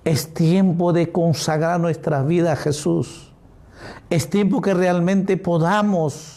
Es 0.04 0.34
tiempo 0.34 0.94
de 0.94 1.12
consagrar 1.12 1.80
nuestra 1.80 2.22
vida 2.22 2.54
a 2.54 2.56
Jesús. 2.56 3.34
Es 4.12 4.30
tiempo 4.30 4.62
que 4.62 4.76
realmente 4.76 5.36
podamos 5.36 6.35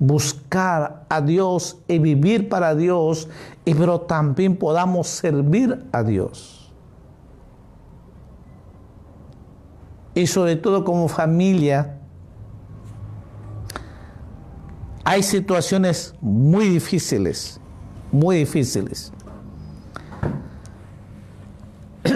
buscar 0.00 1.04
a 1.10 1.20
Dios 1.20 1.78
y 1.86 2.00
vivir 2.00 2.48
para 2.48 2.74
Dios, 2.74 3.28
y 3.66 3.74
pero 3.74 4.00
también 4.00 4.56
podamos 4.56 5.06
servir 5.06 5.86
a 5.92 6.02
Dios. 6.02 6.72
Y 10.14 10.26
sobre 10.26 10.56
todo 10.56 10.84
como 10.84 11.06
familia, 11.06 11.98
hay 15.04 15.22
situaciones 15.22 16.14
muy 16.20 16.70
difíciles, 16.70 17.60
muy 18.10 18.38
difíciles. 18.38 19.12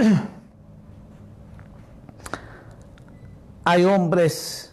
hay 3.64 3.84
hombres 3.84 4.72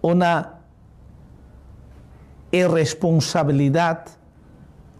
una 0.00 0.59
irresponsabilidad, 2.52 4.06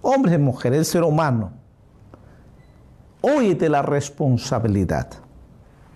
hombres 0.03 0.37
y 0.37 0.39
mujeres, 0.39 0.79
el 0.79 0.85
ser 0.85 1.03
humano. 1.03 1.53
Óyete 3.21 3.69
la 3.69 3.83
responsabilidad. 3.83 5.09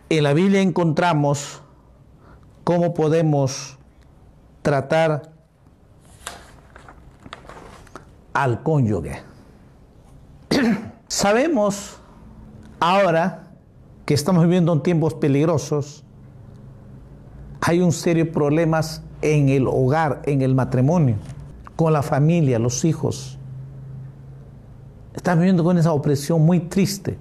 En 0.09 0.25
la 0.25 0.33
Biblia 0.35 0.61
encontramos 0.61 1.63
cómo 2.65 2.93
podemos 2.93 3.79
tratar 4.63 5.33
al 8.33 8.63
cónyuge. 8.63 9.23
Sabemos 11.09 11.99
ahora 12.81 13.51
que 14.05 14.15
estamos 14.15 14.45
viviendo 14.45 14.73
en 14.73 14.83
tiempos 14.83 15.15
peligrosos 15.15 16.05
hay 17.67 17.81
un 17.81 17.93
serio 17.93 18.31
problemas 18.31 19.03
en 19.23 19.49
el 19.49 19.67
hogar, 19.67 20.21
en 20.27 20.43
el 20.43 20.55
matrimonio, 20.55 21.17
con 21.77 21.93
la 21.93 22.03
familia, 22.03 22.59
los 22.59 22.85
hijos. 22.85 23.39
Están 25.15 25.39
viviendo 25.39 25.65
con 25.65 25.79
esa 25.79 25.93
opresión 25.93 26.45
muy 26.45 26.61
triste. 26.61 27.19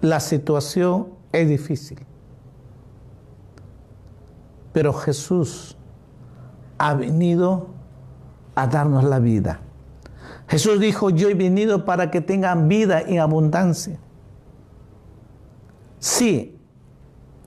La 0.00 0.20
situación 0.20 1.08
es 1.32 1.48
difícil. 1.48 1.98
Pero 4.72 4.92
Jesús 4.92 5.76
ha 6.78 6.94
venido 6.94 7.68
a 8.54 8.66
darnos 8.66 9.04
la 9.04 9.18
vida. 9.18 9.60
Jesús 10.48 10.80
dijo, 10.80 11.10
yo 11.10 11.28
he 11.28 11.34
venido 11.34 11.84
para 11.84 12.10
que 12.10 12.20
tengan 12.20 12.68
vida 12.68 13.00
en 13.00 13.20
abundancia. 13.20 13.98
Sí, 15.98 16.58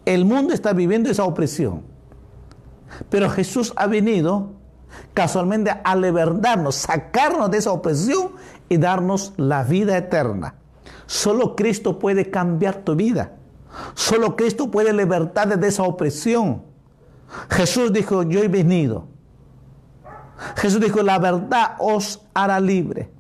el 0.06 0.26
mundo 0.26 0.54
está 0.54 0.74
viviendo 0.74 1.10
esa 1.10 1.24
opresión. 1.24 1.82
Pero 3.10 3.30
Jesús 3.30 3.74
ha 3.76 3.88
venido 3.88 4.52
casualmente 5.14 5.72
a 5.84 5.96
liberarnos, 5.96 6.76
sacarnos 6.76 7.52
de 7.52 7.58
esa 7.58 7.72
opresión 7.72 8.34
y 8.70 8.78
darnos 8.78 9.34
la 9.38 9.64
vida 9.64 9.98
eterna. 9.98 10.56
Solo 11.06 11.56
Cristo 11.56 12.00
puede 12.00 12.30
cambiar 12.30 12.78
tu 12.78 12.96
vida. 12.96 13.34
Solo 13.94 14.36
Cristo 14.36 14.70
puede 14.72 14.94
libertarte 14.94 15.58
de 15.58 15.68
esa 15.68 15.84
opresión. 15.84 16.64
Jesús 17.50 17.92
dijo, 17.92 18.24
yo 18.24 18.42
he 18.42 18.48
venido. 18.48 19.08
Jesús 20.56 20.80
dijo, 20.80 21.02
la 21.02 21.20
verdad 21.20 21.76
os 21.80 22.22
hará 22.34 22.60
libre. 22.60 23.13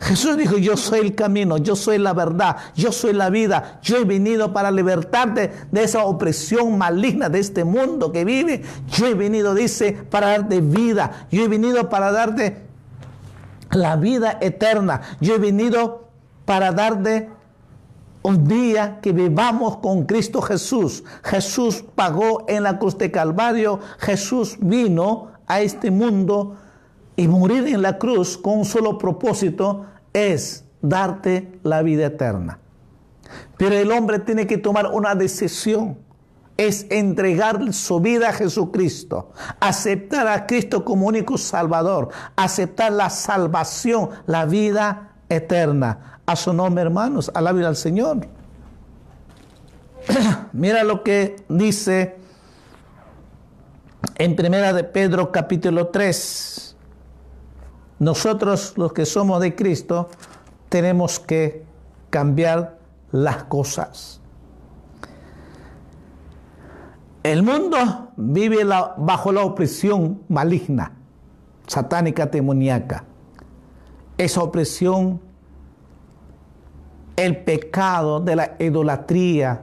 Jesús 0.00 0.36
dijo, 0.36 0.56
yo 0.56 0.76
soy 0.76 1.00
el 1.00 1.14
camino, 1.14 1.58
yo 1.58 1.76
soy 1.76 1.98
la 1.98 2.12
verdad, 2.12 2.56
yo 2.74 2.92
soy 2.92 3.12
la 3.12 3.30
vida, 3.30 3.78
yo 3.82 3.96
he 3.96 4.04
venido 4.04 4.52
para 4.52 4.70
libertarte 4.70 5.52
de 5.70 5.82
esa 5.84 6.04
opresión 6.04 6.76
maligna 6.78 7.28
de 7.28 7.40
este 7.40 7.64
mundo 7.64 8.12
que 8.12 8.24
vive. 8.24 8.62
Yo 8.88 9.06
he 9.06 9.14
venido, 9.14 9.54
dice, 9.54 9.92
para 9.92 10.28
darte 10.28 10.60
vida, 10.60 11.26
yo 11.30 11.44
he 11.44 11.48
venido 11.48 11.88
para 11.88 12.12
darte 12.12 12.62
la 13.70 13.96
vida 13.96 14.38
eterna, 14.40 15.00
yo 15.20 15.34
he 15.34 15.38
venido 15.38 16.08
para 16.44 16.72
darte 16.72 17.28
un 18.22 18.48
día 18.48 18.98
que 19.00 19.12
vivamos 19.12 19.76
con 19.76 20.04
Cristo 20.04 20.42
Jesús. 20.42 21.04
Jesús 21.22 21.84
pagó 21.94 22.44
en 22.48 22.64
la 22.64 22.78
cruz 22.78 22.98
de 22.98 23.10
Calvario, 23.10 23.78
Jesús 23.98 24.56
vino 24.60 25.28
a 25.46 25.60
este 25.60 25.90
mundo 25.90 26.56
y 27.16 27.28
morir 27.28 27.66
en 27.66 27.82
la 27.82 27.98
cruz 27.98 28.36
con 28.36 28.58
un 28.58 28.64
solo 28.64 28.98
propósito 28.98 29.86
es 30.12 30.64
darte 30.82 31.58
la 31.62 31.82
vida 31.82 32.06
eterna. 32.06 32.58
Pero 33.56 33.74
el 33.74 33.90
hombre 33.90 34.18
tiene 34.18 34.46
que 34.46 34.58
tomar 34.58 34.86
una 34.92 35.14
decisión. 35.14 35.98
Es 36.58 36.86
entregar 36.88 37.74
su 37.74 38.00
vida 38.00 38.30
a 38.30 38.32
Jesucristo, 38.32 39.30
aceptar 39.60 40.26
a 40.26 40.46
Cristo 40.46 40.86
como 40.86 41.06
único 41.06 41.36
Salvador, 41.36 42.08
aceptar 42.34 42.92
la 42.92 43.10
salvación, 43.10 44.08
la 44.26 44.46
vida 44.46 45.16
eterna. 45.28 46.20
A 46.24 46.34
su 46.34 46.54
nombre, 46.54 46.82
hermanos, 46.82 47.30
vida 47.52 47.68
al 47.68 47.76
Señor. 47.76 48.26
Mira 50.54 50.82
lo 50.82 51.02
que 51.02 51.36
dice 51.50 52.16
en 54.14 54.34
Primera 54.34 54.72
de 54.72 54.82
Pedro 54.82 55.30
capítulo 55.30 55.88
3 55.88 56.65
nosotros 57.98 58.74
los 58.76 58.92
que 58.92 59.06
somos 59.06 59.40
de 59.40 59.54
Cristo 59.54 60.08
tenemos 60.68 61.18
que 61.18 61.64
cambiar 62.10 62.78
las 63.12 63.44
cosas. 63.44 64.20
El 67.22 67.42
mundo 67.42 68.12
vive 68.16 68.64
bajo 68.98 69.32
la 69.32 69.42
opresión 69.42 70.22
maligna, 70.28 70.92
satánica, 71.66 72.26
demoníaca. 72.26 73.04
Esa 74.16 74.42
opresión, 74.42 75.20
el 77.16 77.42
pecado 77.42 78.20
de 78.20 78.36
la 78.36 78.56
idolatría, 78.58 79.62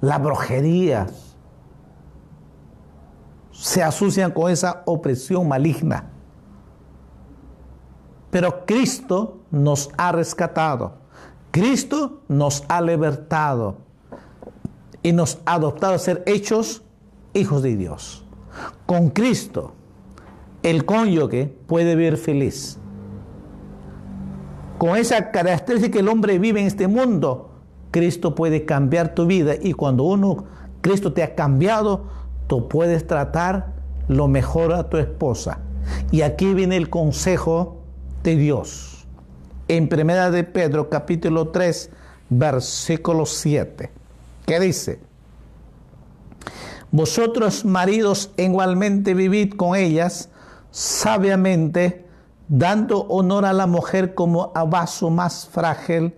la 0.00 0.18
brujería, 0.18 1.06
se 3.50 3.82
asocian 3.82 4.30
con 4.30 4.50
esa 4.50 4.82
opresión 4.84 5.48
maligna. 5.48 6.10
Pero 8.30 8.66
Cristo 8.66 9.38
nos 9.50 9.90
ha 9.96 10.12
rescatado. 10.12 10.92
Cristo 11.50 12.20
nos 12.28 12.64
ha 12.68 12.80
libertado 12.80 13.76
y 15.02 15.12
nos 15.12 15.38
ha 15.46 15.54
adoptado 15.54 15.94
a 15.94 15.98
ser 15.98 16.22
hechos 16.26 16.82
hijos 17.32 17.62
de 17.62 17.76
Dios. 17.76 18.24
Con 18.86 19.10
Cristo, 19.10 19.72
el 20.62 20.84
cónyuge 20.84 21.54
puede 21.66 21.94
vivir 21.94 22.16
feliz. 22.16 22.78
Con 24.76 24.96
esa 24.96 25.30
característica 25.30 25.92
que 25.92 25.98
el 26.00 26.08
hombre 26.08 26.38
vive 26.38 26.60
en 26.60 26.66
este 26.66 26.86
mundo, 26.86 27.50
Cristo 27.90 28.34
puede 28.34 28.64
cambiar 28.64 29.14
tu 29.14 29.26
vida 29.26 29.54
y 29.60 29.72
cuando 29.72 30.04
uno, 30.04 30.44
Cristo 30.82 31.12
te 31.12 31.22
ha 31.22 31.34
cambiado, 31.34 32.04
tú 32.46 32.68
puedes 32.68 33.06
tratar 33.06 33.74
lo 34.08 34.28
mejor 34.28 34.72
a 34.72 34.88
tu 34.88 34.98
esposa. 34.98 35.60
Y 36.10 36.20
aquí 36.20 36.54
viene 36.54 36.76
el 36.76 36.90
consejo 36.90 37.77
de 38.22 38.36
Dios. 38.36 39.06
En 39.68 39.88
Primera 39.88 40.30
de 40.30 40.44
Pedro 40.44 40.88
capítulo 40.88 41.48
3, 41.48 41.90
versículo 42.30 43.26
7, 43.26 43.90
que 44.46 44.60
dice, 44.60 45.00
Vosotros 46.90 47.66
maridos 47.66 48.30
igualmente 48.38 49.12
vivid 49.12 49.54
con 49.54 49.76
ellas 49.76 50.30
sabiamente, 50.70 52.06
dando 52.48 53.00
honor 53.08 53.44
a 53.44 53.52
la 53.52 53.66
mujer 53.66 54.14
como 54.14 54.52
a 54.54 54.64
vaso 54.64 55.10
más 55.10 55.46
frágil 55.46 56.14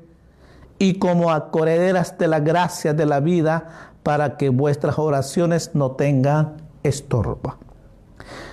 y 0.78 0.98
como 0.98 1.32
a 1.32 1.50
correderas 1.50 2.16
de 2.18 2.28
la 2.28 2.38
gracia 2.40 2.94
de 2.94 3.06
la 3.06 3.20
vida, 3.20 3.92
para 4.02 4.36
que 4.36 4.48
vuestras 4.48 4.98
oraciones 4.98 5.72
no 5.74 5.92
tengan 5.92 6.56
estorbo. 6.82 7.56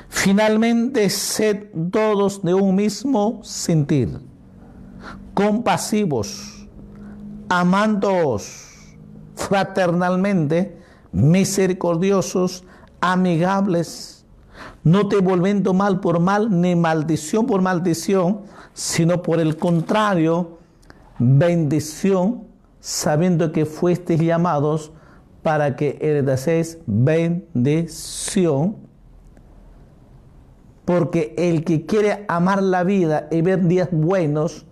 Finalmente, 0.09 1.09
sed 1.09 1.67
todos 1.91 2.41
de 2.41 2.53
un 2.53 2.75
mismo 2.75 3.41
sentir, 3.43 4.19
compasivos, 5.33 6.67
amándoos 7.49 8.67
fraternalmente, 9.35 10.77
misericordiosos, 11.11 12.63
amigables, 13.01 14.25
no 14.83 15.07
te 15.07 15.17
volviendo 15.17 15.73
mal 15.73 15.99
por 15.99 16.19
mal, 16.19 16.61
ni 16.61 16.75
maldición 16.75 17.45
por 17.45 17.61
maldición, 17.61 18.41
sino 18.73 19.21
por 19.21 19.39
el 19.39 19.57
contrario, 19.57 20.57
bendición, 21.19 22.45
sabiendo 22.79 23.51
que 23.51 23.65
fuisteis 23.65 24.21
llamados 24.21 24.91
para 25.43 25.75
que 25.75 25.97
heredaseis 26.01 26.79
bendición 26.85 27.27
porque 30.87 31.35
el 31.37 31.65
que 31.65 31.85
quiere 31.85 32.23
amar 32.29 32.63
la 32.63 32.85
vida 32.85 33.27
y 33.29 33.41
ver 33.41 33.67
días 33.67 33.89
buenos, 33.91 34.65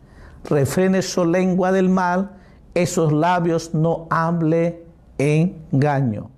refrene 0.46 1.02
su 1.02 1.26
lengua 1.26 1.74
del 1.74 1.90
mal, 1.90 2.38
esos 2.74 3.12
labios 3.12 3.74
no 3.74 4.08
hable 4.10 4.86
engaño. 5.18 6.30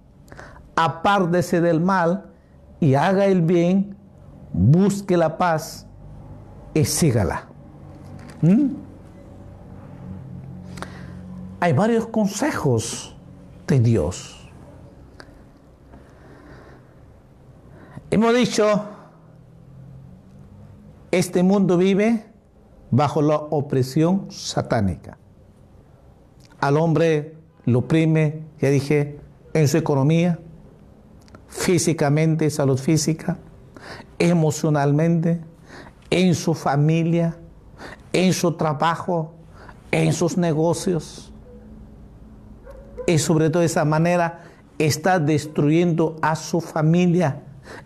Apárdese 0.76 1.62
del 1.62 1.80
mal 1.80 2.26
y 2.80 2.96
haga 2.96 3.28
el 3.28 3.44
bien, 3.44 3.96
busque 4.52 5.16
la 5.16 5.38
paz 5.38 5.86
y 6.74 6.84
sígala. 6.84 7.44
¿Mm? 8.42 8.70
Hay 11.60 11.74
varios 11.74 12.08
consejos 12.08 13.16
de 13.68 13.80
Dios. 13.80 14.50
Hemos 18.10 18.34
dicho 18.34 18.97
este 21.18 21.44
mundo 21.44 21.78
vive 21.78 22.26
bajo 22.92 23.22
la 23.22 23.36
opresión 23.36 24.28
satánica. 24.30 25.18
Al 26.60 26.78
hombre 26.78 27.36
lo 27.66 27.80
oprime, 27.80 28.44
ya 28.60 28.70
dije, 28.70 29.20
en 29.54 29.68
su 29.68 29.78
economía, 29.78 30.40
físicamente, 31.48 32.50
salud 32.50 32.78
física, 32.78 33.38
emocionalmente, 34.20 35.42
en 36.10 36.36
su 36.36 36.54
familia, 36.54 37.38
en 38.14 38.34
su 38.34 38.54
trabajo, 38.54 39.34
en 39.92 40.14
sus 40.14 40.38
negocios. 40.38 41.32
Y 43.06 43.18
sobre 43.20 43.50
todo 43.50 43.62
de 43.62 43.68
esa 43.68 43.86
manera 43.86 44.44
está 44.78 45.20
destruyendo 45.20 46.18
a 46.22 46.36
su 46.36 46.62
familia, 46.62 47.42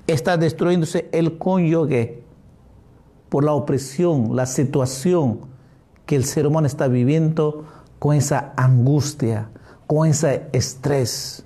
está 0.07 0.37
destruyéndose 0.37 1.09
el 1.11 1.37
cónyuge, 1.37 2.20
por 3.31 3.45
la 3.45 3.53
opresión, 3.53 4.35
la 4.35 4.45
situación 4.45 5.39
que 6.05 6.17
el 6.17 6.25
ser 6.25 6.45
humano 6.45 6.67
está 6.67 6.89
viviendo 6.89 7.63
con 7.97 8.13
esa 8.13 8.51
angustia, 8.57 9.47
con 9.87 10.05
ese 10.05 10.49
estrés. 10.51 11.45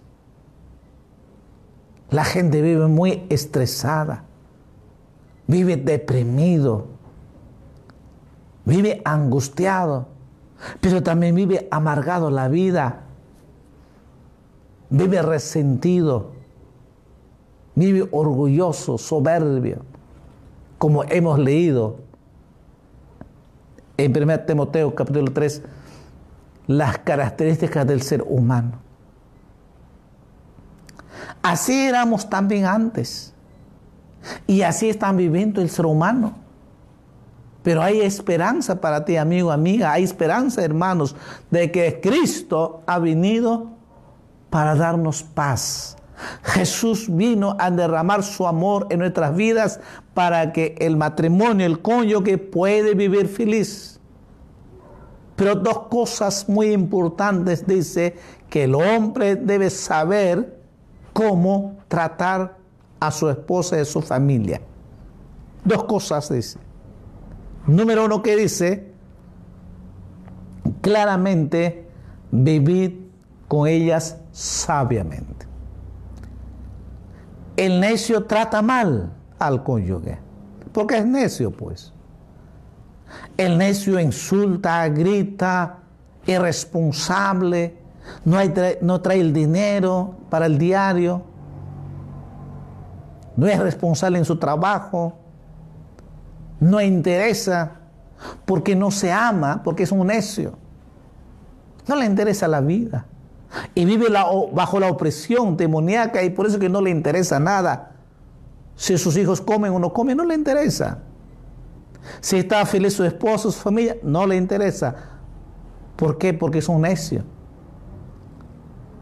La 2.10 2.26
gente 2.26 2.63
vive 2.63 2.88
muy 2.88 3.28
estresada, 3.30 4.24
vive 5.45 5.78
deprimido, 5.78 6.88
vive 8.65 9.04
angustiado, 9.06 10.08
pero 10.82 11.04
también 11.04 11.36
vive 11.36 11.67
amargado 11.69 12.32
la 12.32 12.48
vida, 12.48 13.04
vive 14.89 15.21
resentido, 15.21 16.32
vive 17.76 18.10
orgulloso, 18.12 18.98
soberbio 18.98 19.84
como 20.78 21.04
hemos 21.06 21.40
leído 21.40 22.00
en 23.98 24.16
1 24.16 24.40
Timoteo 24.42 24.94
capítulo 24.94 25.32
3, 25.32 25.62
las 26.68 26.98
características 27.00 27.88
del 27.88 28.02
ser 28.02 28.24
humano. 28.28 28.80
Así 31.42 31.74
éramos 31.74 32.30
también 32.30 32.66
antes. 32.66 33.34
Y 34.48 34.64
así 34.64 34.90
están 34.90 35.18
viviendo 35.18 35.62
el 35.62 35.70
ser 35.70 35.86
humano. 35.86 36.36
Pero 37.64 37.82
hay 37.82 38.02
esperanza 38.02 38.82
para 38.82 39.06
ti, 39.06 39.18
amigo, 39.18 39.52
amiga. 39.52 39.92
Hay 39.92 40.04
esperanza, 40.04 40.64
hermanos, 40.64 41.16
de 41.50 41.72
que 41.72 42.00
Cristo 42.02 42.84
ha 42.86 43.00
venido 43.00 43.72
para 44.50 44.76
darnos 44.76 45.24
paz. 45.24 45.98
Jesús 46.44 47.08
vino 47.10 47.56
a 47.60 47.70
derramar 47.70 48.24
su 48.24 48.48
amor 48.48 48.88
en 48.90 49.00
nuestras 49.00 49.36
vidas 49.36 49.80
para 50.15 50.54
que 50.54 50.75
el 50.80 50.95
matrimonio, 50.95 51.65
el 51.65 51.82
cónyuge 51.82 52.38
puede 52.38 52.95
vivir 52.95 53.28
feliz. 53.28 53.99
Pero 55.36 55.56
dos 55.56 55.88
cosas 55.89 56.47
muy 56.47 56.71
importantes 56.71 57.67
dice 57.67 58.15
que 58.49 58.63
el 58.63 58.75
hombre 58.75 59.36
debe 59.36 59.69
saber 59.69 60.58
cómo 61.12 61.78
tratar 61.89 62.58
a 63.01 63.12
su 63.12 63.30
esposa 63.30 63.78
y 63.78 63.82
a 63.82 63.86
su 63.86 64.01
familia. 64.01 64.62
Dos 65.65 65.84
cosas 65.84 66.32
dice. 66.32 66.60
Número 67.67 68.06
uno 68.06 68.23
que 68.23 68.38
dice, 68.38 68.93
claramente, 70.80 71.89
vivir 72.32 73.12
con 73.49 73.67
ellas 73.67 74.15
sabiamente. 74.32 75.45
El 77.58 77.82
necio 77.82 78.23
trata 78.23 78.62
mal 78.62 79.12
al 79.48 79.64
cónyuge, 79.64 80.18
porque 80.72 80.98
es 80.98 81.06
necio, 81.06 81.52
pues. 81.52 81.94
El 83.38 83.58
necio 83.58 84.00
insulta, 84.00 84.88
grita, 84.90 85.80
irresponsable, 86.26 87.78
no, 88.24 88.38
no 88.82 89.02
trae 89.02 89.20
el 89.20 89.34
dinero 89.34 90.16
para 90.30 90.46
el 90.46 90.58
diario, 90.58 91.24
no 93.36 93.48
es 93.48 93.60
responsable 93.60 94.18
en 94.18 94.26
su 94.26 94.38
trabajo, 94.38 95.14
no 96.60 96.82
interesa 96.82 97.80
porque 98.46 98.76
no 98.76 98.92
se 98.92 99.12
ama, 99.12 99.62
porque 99.64 99.84
es 99.84 99.92
un 99.92 100.08
necio. 100.08 100.54
No 101.88 101.96
le 101.96 102.06
interesa 102.06 102.48
la 102.48 102.62
vida. 102.62 103.06
Y 103.74 103.86
vive 103.86 104.08
bajo 104.54 104.80
la 104.80 104.90
opresión 104.90 105.56
demoníaca 105.56 106.24
y 106.24 106.30
por 106.30 106.48
eso 106.48 106.60
que 106.60 106.70
no 106.70 106.82
le 106.82 106.90
interesa 106.90 107.40
nada. 107.40 107.95
Si 108.76 108.98
sus 108.98 109.16
hijos 109.18 109.42
comen 109.42 109.72
o 109.72 109.80
no 109.80 109.94
comen, 109.94 110.18
no 110.18 110.26
le 110.26 110.36
interesa. 110.36 111.00
Si 112.20 112.38
está 112.38 112.66
feliz 112.66 112.94
su 112.94 113.04
esposo, 113.04 113.52
su 113.52 113.60
familia, 113.60 113.98
no 114.04 114.28
le 114.28 114.36
interesa. 114.36 114.96
¿Por 115.96 116.18
qué? 116.18 116.34
Porque 116.34 116.60
es 116.60 116.70
un 116.70 116.82
necio. 116.82 117.24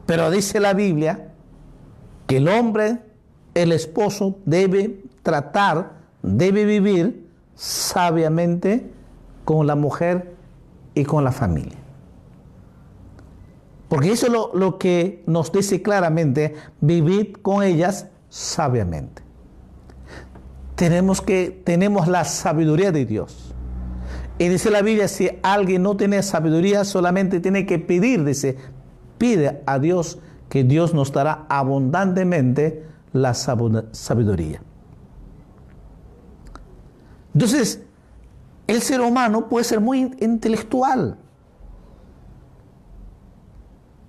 Pero 0.05 0.29
dice 0.29 0.59
la 0.59 0.73
Biblia 0.73 1.31
que 2.27 2.37
el 2.37 2.47
hombre, 2.47 2.99
el 3.53 3.71
esposo, 3.71 4.37
debe 4.45 5.03
tratar, 5.23 5.93
debe 6.21 6.65
vivir 6.65 7.27
sabiamente 7.55 8.91
con 9.45 9.67
la 9.67 9.75
mujer 9.75 10.35
y 10.93 11.03
con 11.03 11.23
la 11.23 11.31
familia. 11.31 11.77
Porque 13.89 14.11
eso 14.11 14.27
es 14.27 14.33
lo, 14.33 14.77
que 14.77 15.23
nos 15.27 15.51
dice 15.51 15.81
claramente, 15.81 16.55
vivir 16.81 17.41
con 17.41 17.63
ellas 17.63 18.07
sabiamente. 18.29 19.22
Tenemos 20.75 21.21
que, 21.21 21.61
tenemos 21.63 22.07
la 22.07 22.23
sabiduría 22.23 22.91
de 22.91 23.05
Dios. 23.05 23.53
Y 24.39 24.47
dice 24.47 24.71
la 24.71 24.81
Biblia, 24.81 25.07
si 25.07 25.29
alguien 25.43 25.83
no 25.83 25.95
tiene 25.95 26.23
sabiduría, 26.23 26.83
solamente 26.83 27.39
tiene 27.39 27.65
que 27.65 27.77
pedir, 27.79 28.23
dice, 28.23 28.57
pide 29.17 29.61
a 29.65 29.77
Dios 29.79 30.19
que 30.49 30.63
Dios 30.63 30.93
nos 30.93 31.11
dará 31.11 31.45
abundantemente 31.49 32.85
la 33.11 33.33
sabiduría. 33.33 34.61
Entonces, 37.33 37.81
el 38.67 38.81
ser 38.81 39.01
humano 39.01 39.49
puede 39.49 39.65
ser 39.65 39.79
muy 39.79 40.15
intelectual, 40.19 41.17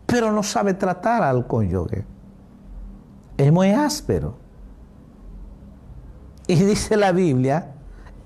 pero 0.07 0.33
no 0.33 0.43
sabe 0.43 0.75
tratar 0.75 1.23
al 1.23 1.47
cónyuge. 1.47 2.05
Es 3.37 3.53
muy 3.53 3.71
áspero. 3.71 4.44
Y 6.47 6.57
dice 6.57 6.97
la 6.97 7.13
Biblia, 7.13 7.73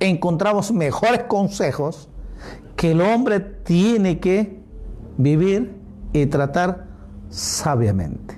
encontramos 0.00 0.72
mejores 0.72 1.24
consejos 1.24 2.08
que 2.76 2.92
el 2.92 3.00
hombre 3.00 3.40
tiene 3.40 4.18
que 4.18 4.60
vivir 5.16 5.76
y 6.12 6.26
tratar 6.26 6.86
sabiamente. 7.28 8.36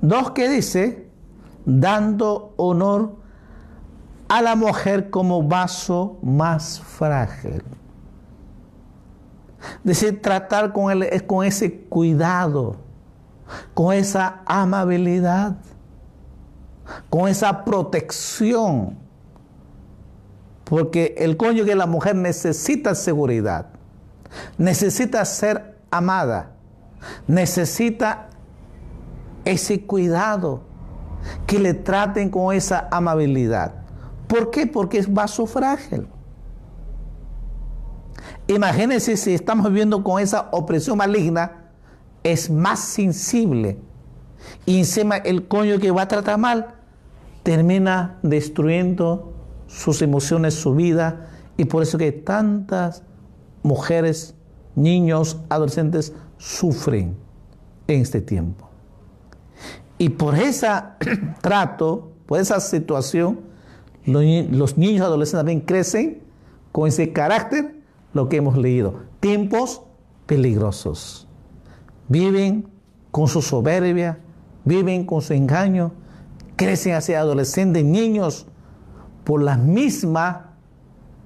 Dos 0.00 0.32
que 0.32 0.48
dice, 0.48 1.08
dando 1.64 2.54
honor 2.56 3.16
a 4.28 4.42
la 4.42 4.56
mujer 4.56 5.10
como 5.10 5.42
vaso 5.42 6.18
más 6.22 6.80
frágil. 6.80 7.62
Dice, 9.82 10.12
tratar 10.12 10.72
con, 10.72 10.92
con 11.26 11.44
ese 11.44 11.80
cuidado, 11.84 12.76
con 13.72 13.94
esa 13.94 14.42
amabilidad, 14.46 15.56
con 17.10 17.28
esa 17.28 17.64
protección. 17.64 18.98
Porque 20.64 21.14
el 21.18 21.36
cónyuge 21.36 21.74
la 21.74 21.86
mujer 21.86 22.16
necesita 22.16 22.94
seguridad, 22.94 23.66
necesita 24.56 25.24
ser 25.24 25.78
amada, 25.90 26.52
necesita 27.26 28.28
ese 29.44 29.82
cuidado, 29.82 30.62
que 31.46 31.58
le 31.58 31.74
traten 31.74 32.30
con 32.30 32.54
esa 32.54 32.88
amabilidad. 32.90 33.74
¿Por 34.26 34.50
qué? 34.50 34.66
Porque 34.66 34.98
es 34.98 35.12
vaso 35.12 35.46
frágil. 35.46 36.06
Imagínense 38.46 39.16
si 39.16 39.34
estamos 39.34 39.66
viviendo 39.68 40.02
con 40.02 40.20
esa 40.20 40.48
opresión 40.52 40.98
maligna, 40.98 41.70
es 42.22 42.50
más 42.50 42.80
sensible. 42.80 43.78
Y 44.66 44.78
encima 44.78 45.16
el 45.16 45.48
coño 45.48 45.78
que 45.78 45.90
va 45.90 46.02
a 46.02 46.08
tratar 46.08 46.38
mal 46.38 46.73
termina 47.44 48.18
destruyendo 48.22 49.32
sus 49.68 50.02
emociones, 50.02 50.54
su 50.54 50.74
vida. 50.74 51.28
Y 51.56 51.66
por 51.66 51.84
eso 51.84 51.98
que 51.98 52.10
tantas 52.10 53.04
mujeres, 53.62 54.34
niños, 54.74 55.38
adolescentes 55.48 56.12
sufren 56.36 57.16
en 57.86 58.00
este 58.00 58.20
tiempo. 58.20 58.68
Y 59.98 60.08
por 60.08 60.34
ese 60.34 60.68
trato, 61.40 62.12
por 62.26 62.40
esa 62.40 62.58
situación, 62.58 63.40
los, 64.06 64.76
niños 64.76 64.98
y 64.98 64.98
adolescentes 64.98 65.38
también 65.38 65.60
crecen 65.60 66.22
con 66.72 66.88
ese 66.88 67.12
carácter, 67.12 67.76
lo 68.12 68.28
que 68.28 68.36
hemos 68.36 68.56
leído. 68.56 69.02
Tiempos 69.20 69.82
peligrosos. 70.26 71.26
Viven 72.08 72.68
con 73.10 73.28
su 73.28 73.42
soberbia, 73.42 74.18
viven 74.64 75.06
con 75.06 75.22
su 75.22 75.32
engaño, 75.34 75.92
crecen 76.56 76.94
hacia 76.94 77.20
adolescentes, 77.20 77.84
niños, 77.84 78.46
por 79.24 79.42
la 79.42 79.56
misma 79.56 80.52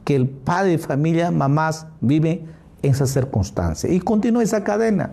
que 0.05 0.17
el 0.17 0.29
padre 0.29 0.79
familia, 0.79 1.31
mamás, 1.31 1.87
viven 2.01 2.51
en 2.83 2.91
esa 2.91 3.07
circunstancia. 3.07 3.91
Y 3.93 4.01
continúa 4.01 4.43
esa 4.43 4.65
cadena. 4.65 5.13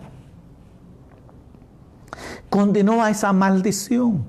Continúa 2.49 3.09
esa 3.09 3.33
maldición. 3.33 4.25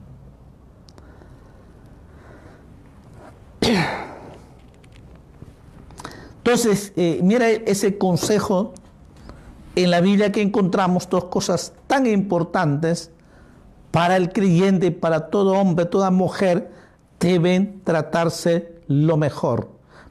Entonces, 6.39 6.93
eh, 6.97 7.21
mira 7.23 7.49
ese 7.49 7.99
consejo 7.99 8.73
en 9.75 9.91
la 9.91 10.01
Biblia 10.01 10.33
que 10.33 10.43
encontramos 10.43 11.09
dos 11.09 11.25
cosas 11.25 11.73
tan 11.87 12.07
importantes 12.07 13.11
para 13.97 14.19
el 14.19 14.31
creyente, 14.31 14.93
para 14.93 15.31
todo 15.31 15.55
hombre, 15.55 15.87
toda 15.87 16.11
mujer, 16.11 16.71
deben 17.19 17.81
tratarse 17.83 18.75
lo 18.89 19.17
mejor. 19.17 19.71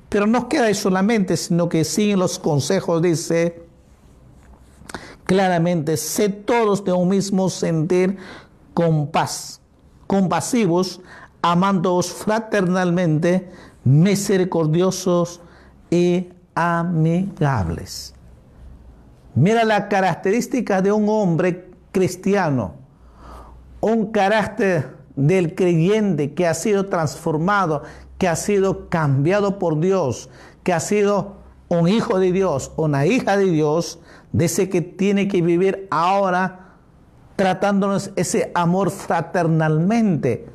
Pero 0.10 0.26
no 0.26 0.50
queda 0.50 0.66
ahí 0.66 0.74
solamente, 0.74 1.38
sino 1.38 1.70
que 1.70 1.84
siguen 1.84 2.18
los 2.18 2.40
consejos, 2.40 3.00
dice 3.04 3.62
claramente, 5.26 5.98
sé 5.98 6.30
todos 6.30 6.84
de 6.84 6.94
un 6.94 7.10
mismo 7.10 7.48
sentir 7.48 8.18
paz, 9.12 9.62
compasivos, 10.08 11.00
amándoos 11.44 12.12
fraternalmente, 12.12 13.52
misericordiosos 13.84 15.42
y 15.92 16.30
amigables. 16.56 18.16
Mira 19.36 19.64
la 19.64 19.88
característica 19.90 20.82
de 20.82 20.92
un 20.92 21.08
hombre 21.08 21.70
cristiano, 21.92 22.84
un 23.86 24.08
carácter 24.08 24.98
del 25.16 25.54
creyente 25.54 26.34
que 26.34 26.48
ha 26.48 26.56
sido 26.56 26.88
transformado, 26.88 27.84
que 28.18 28.28
ha 28.28 28.36
sido 28.36 28.90
cambiado 28.90 29.60
por 29.60 29.80
Dios, 29.80 30.28
que 30.64 30.74
ha 30.74 30.80
sido 30.80 31.36
un 31.68 31.88
hijo 31.88 32.18
de 32.18 32.32
Dios, 32.32 32.72
una 32.78 33.06
hija 33.06 33.38
de 33.38 33.46
Dios, 33.46 34.00
ese 34.40 34.70
que 34.70 34.82
tiene 34.82 35.28
que 35.28 35.44
vivir 35.44 35.88
ahora 35.92 36.78
tratándonos 37.36 38.10
ese 38.16 38.52
amor 38.56 38.90
fraternalmente, 38.90 40.48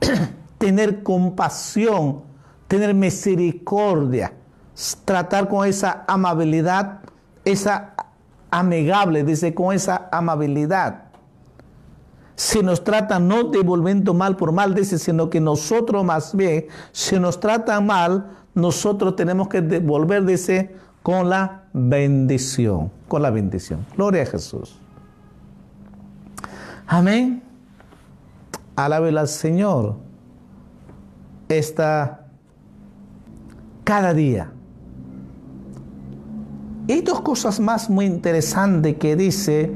tener 0.58 1.04
compasión, 1.04 2.24
tener 2.66 2.94
misericordia, 2.94 4.32
tratar 5.04 5.48
con 5.48 5.68
esa 5.68 6.02
amabilidad, 6.08 6.98
esa 7.44 7.94
amigable, 8.50 9.22
dice, 9.22 9.54
con 9.54 9.72
esa 9.72 10.08
amabilidad. 10.10 11.13
Si 12.36 12.62
nos 12.62 12.82
tratan 12.82 13.28
no 13.28 13.44
devolviendo 13.44 14.12
mal 14.12 14.36
por 14.36 14.50
mal, 14.52 14.74
dice, 14.74 14.98
sino 14.98 15.30
que 15.30 15.40
nosotros 15.40 16.04
más 16.04 16.34
bien, 16.34 16.66
si 16.90 17.18
nos 17.20 17.38
tratan 17.38 17.86
mal, 17.86 18.26
nosotros 18.54 19.14
tenemos 19.14 19.48
que 19.48 19.60
devolver, 19.60 20.24
dice, 20.24 20.74
con 21.02 21.28
la 21.28 21.64
bendición, 21.72 22.90
con 23.08 23.22
la 23.22 23.30
bendición. 23.30 23.86
Gloria 23.96 24.22
a 24.22 24.26
Jesús. 24.26 24.76
Amén. 26.86 27.42
Alábela 28.76 29.22
al 29.22 29.28
Señor. 29.28 29.96
Está 31.48 32.26
cada 33.84 34.14
día. 34.14 34.50
Y 36.86 37.00
dos 37.00 37.20
cosas 37.20 37.60
más 37.60 37.88
muy 37.88 38.06
interesantes 38.06 38.96
que 38.96 39.16
dice, 39.16 39.74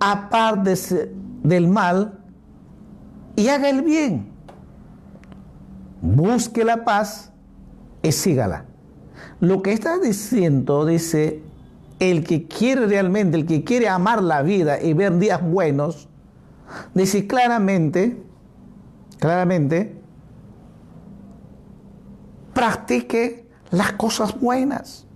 aparte 0.00 1.12
del 1.42 1.68
mal 1.68 2.18
y 3.34 3.48
haga 3.48 3.68
el 3.68 3.82
bien. 3.82 4.32
Busque 6.00 6.64
la 6.64 6.84
paz 6.84 7.32
y 8.02 8.12
sígala. 8.12 8.64
Lo 9.40 9.62
que 9.62 9.72
está 9.72 9.98
diciendo, 9.98 10.86
dice, 10.86 11.42
el 11.98 12.24
que 12.24 12.46
quiere 12.46 12.86
realmente, 12.86 13.36
el 13.36 13.46
que 13.46 13.64
quiere 13.64 13.88
amar 13.88 14.22
la 14.22 14.42
vida 14.42 14.80
y 14.80 14.92
ver 14.92 15.18
días 15.18 15.42
buenos, 15.42 16.08
dice 16.94 17.26
claramente, 17.26 18.22
claramente, 19.18 20.00
practique 22.52 23.46
las 23.70 23.92
cosas 23.92 24.38
buenas. 24.38 25.06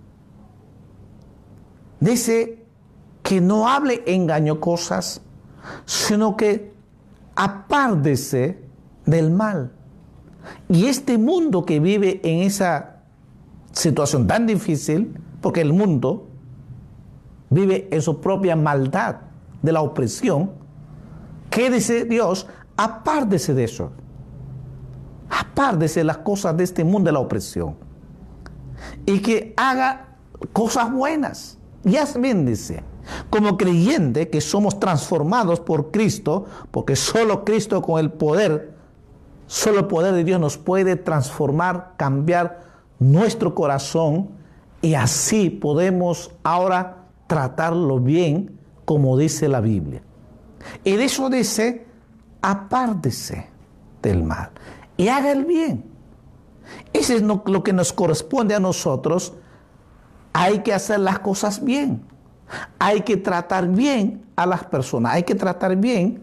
Dice 1.99 2.60
que 3.23 3.41
no 3.41 3.67
hable 3.67 4.03
engaño 4.05 4.59
cosas, 4.59 5.21
sino 5.85 6.35
que 6.35 6.73
apárdese 7.35 8.59
del 9.05 9.31
mal. 9.31 9.71
Y 10.67 10.85
este 10.85 11.17
mundo 11.17 11.65
que 11.65 11.79
vive 11.79 12.19
en 12.23 12.41
esa 12.41 12.97
situación 13.71 14.27
tan 14.27 14.47
difícil, 14.47 15.19
porque 15.41 15.61
el 15.61 15.73
mundo 15.73 16.27
vive 17.49 17.87
en 17.91 18.01
su 18.01 18.19
propia 18.21 18.55
maldad 18.55 19.17
de 19.61 19.71
la 19.71 19.81
opresión, 19.81 20.51
¿qué 21.49 21.69
dice 21.69 22.05
Dios? 22.05 22.47
Apárdese 22.75 23.53
de 23.53 23.65
eso. 23.65 23.91
Apárdese 25.29 26.01
de 26.01 26.03
las 26.05 26.17
cosas 26.19 26.57
de 26.57 26.63
este 26.63 26.83
mundo 26.83 27.09
de 27.09 27.13
la 27.13 27.19
opresión. 27.19 27.75
Y 29.05 29.19
que 29.19 29.53
haga 29.55 30.15
cosas 30.53 30.91
buenas. 30.91 31.57
Ya 31.83 32.05
bien 32.19 32.45
dice. 32.45 32.83
Como 33.29 33.57
creyente 33.57 34.29
que 34.29 34.41
somos 34.41 34.79
transformados 34.79 35.59
por 35.59 35.91
Cristo, 35.91 36.45
porque 36.71 36.95
solo 36.95 37.43
Cristo 37.43 37.81
con 37.81 37.99
el 37.99 38.11
poder, 38.11 38.73
solo 39.47 39.79
el 39.79 39.85
poder 39.87 40.13
de 40.13 40.23
Dios 40.23 40.39
nos 40.39 40.57
puede 40.57 40.95
transformar, 40.95 41.93
cambiar 41.97 42.61
nuestro 42.99 43.55
corazón 43.55 44.29
y 44.81 44.93
así 44.93 45.49
podemos 45.49 46.31
ahora 46.43 47.05
tratarlo 47.27 47.99
bien 47.99 48.59
como 48.85 49.17
dice 49.17 49.47
la 49.47 49.61
Biblia. 49.61 50.01
Y 50.83 50.95
de 50.95 51.05
eso 51.05 51.29
dice, 51.29 51.85
apártese 52.41 53.47
del 54.01 54.23
mal 54.23 54.51
y 54.97 55.07
haga 55.07 55.31
el 55.31 55.45
bien. 55.45 55.85
Ese 56.93 57.15
es 57.15 57.21
lo 57.21 57.63
que 57.63 57.73
nos 57.73 57.93
corresponde 57.93 58.55
a 58.55 58.59
nosotros. 58.59 59.33
Hay 60.33 60.59
que 60.59 60.73
hacer 60.73 60.99
las 60.99 61.19
cosas 61.19 61.63
bien. 61.63 62.03
Hay 62.79 63.01
que 63.01 63.17
tratar 63.17 63.67
bien 63.67 64.25
a 64.35 64.45
las 64.45 64.63
personas. 64.63 65.13
Hay 65.13 65.23
que 65.23 65.35
tratar 65.35 65.75
bien 65.75 66.21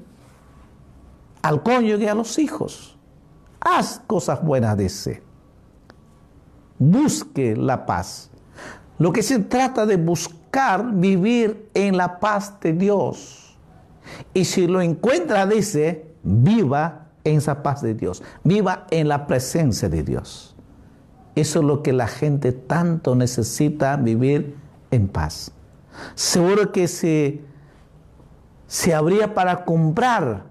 al 1.43 1.63
cónyuge 1.63 2.05
y 2.05 2.09
a 2.09 2.15
los 2.15 2.39
hijos. 2.39 2.97
Haz 3.61 4.01
cosas 4.07 4.43
buenas, 4.43 4.77
dice. 4.77 5.23
Busque 6.79 7.57
la 7.57 7.87
paz. 7.87 8.31
Lo 8.99 9.13
que 9.13 9.23
se 9.23 9.39
trata 9.39 9.87
de 9.87 9.97
buscar 9.97 10.93
vivir 10.93 11.71
en 11.75 11.97
la 11.97 12.19
paz 12.19 12.59
de 12.61 12.73
Dios. 12.73 13.57
Y 14.35 14.45
si 14.45 14.67
lo 14.67 14.81
encuentra, 14.81 15.47
dice, 15.47 16.07
viva 16.23 17.09
en 17.25 17.39
esa 17.39 17.63
paz 17.63 17.83
de 17.83 17.95
Dios, 17.95 18.23
viva 18.45 18.87
en 18.91 19.09
la 19.09 19.27
presencia 19.27 19.89
de 19.89 20.03
Dios. 20.03 20.57
Eso 21.35 21.61
es 21.61 21.65
lo 21.65 21.83
que 21.83 21.93
la 21.93 22.09
gente 22.09 22.53
tanto 22.53 23.15
necesita, 23.15 23.97
vivir 23.97 24.57
en 24.91 25.09
paz. 25.09 25.53
Seguro 26.15 26.73
que 26.73 26.89
se, 26.89 27.41
se 28.67 28.95
habría 28.95 29.35
para 29.35 29.65
comprar, 29.65 30.45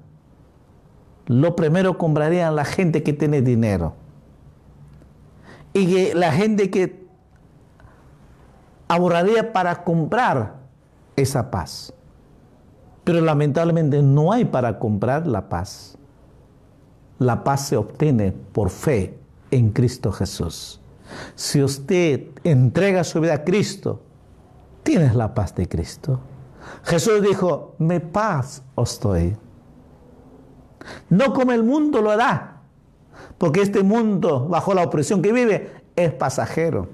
lo 1.28 1.56
primero 1.56 1.98
comprarían 1.98 2.56
la 2.56 2.66
gente 2.66 3.04
que 3.04 3.14
tiene 3.14 3.42
dinero. 3.42 3.96
Y 5.74 5.94
que 5.94 6.16
la 6.16 6.32
gente 6.32 6.70
que 6.70 7.08
ahorraría 8.88 9.54
para 9.54 9.84
comprar 9.84 10.56
esa 11.16 11.52
paz. 11.52 11.94
Pero 13.04 13.22
lamentablemente 13.22 14.02
no 14.02 14.32
hay 14.32 14.46
para 14.46 14.80
comprar 14.80 15.28
la 15.28 15.50
paz. 15.50 15.98
La 17.20 17.44
paz 17.44 17.68
se 17.68 17.78
obtiene 17.78 18.32
por 18.32 18.70
fe 18.70 19.18
en 19.52 19.70
Cristo 19.72 20.12
Jesús. 20.12 20.82
Si 21.36 21.64
usted 21.64 22.28
entrega 22.44 23.04
su 23.04 23.22
vida 23.22 23.36
a 23.36 23.44
Cristo, 23.44 24.02
tienes 24.88 25.16
la 25.16 25.34
paz 25.34 25.54
de 25.54 25.68
Cristo. 25.68 26.22
Jesús 26.86 27.22
dijo, 27.22 27.76
me 27.78 28.00
paz 28.00 28.64
os 28.74 28.98
doy. 29.02 29.36
No 31.10 31.34
como 31.34 31.52
el 31.52 31.62
mundo 31.62 32.02
lo 32.02 32.16
da, 32.16 32.62
porque 33.38 33.62
este 33.62 33.84
mundo 33.84 34.48
bajo 34.48 34.74
la 34.74 34.84
opresión 34.84 35.22
que 35.22 35.34
vive 35.34 35.84
es 35.94 36.14
pasajero. 36.14 36.88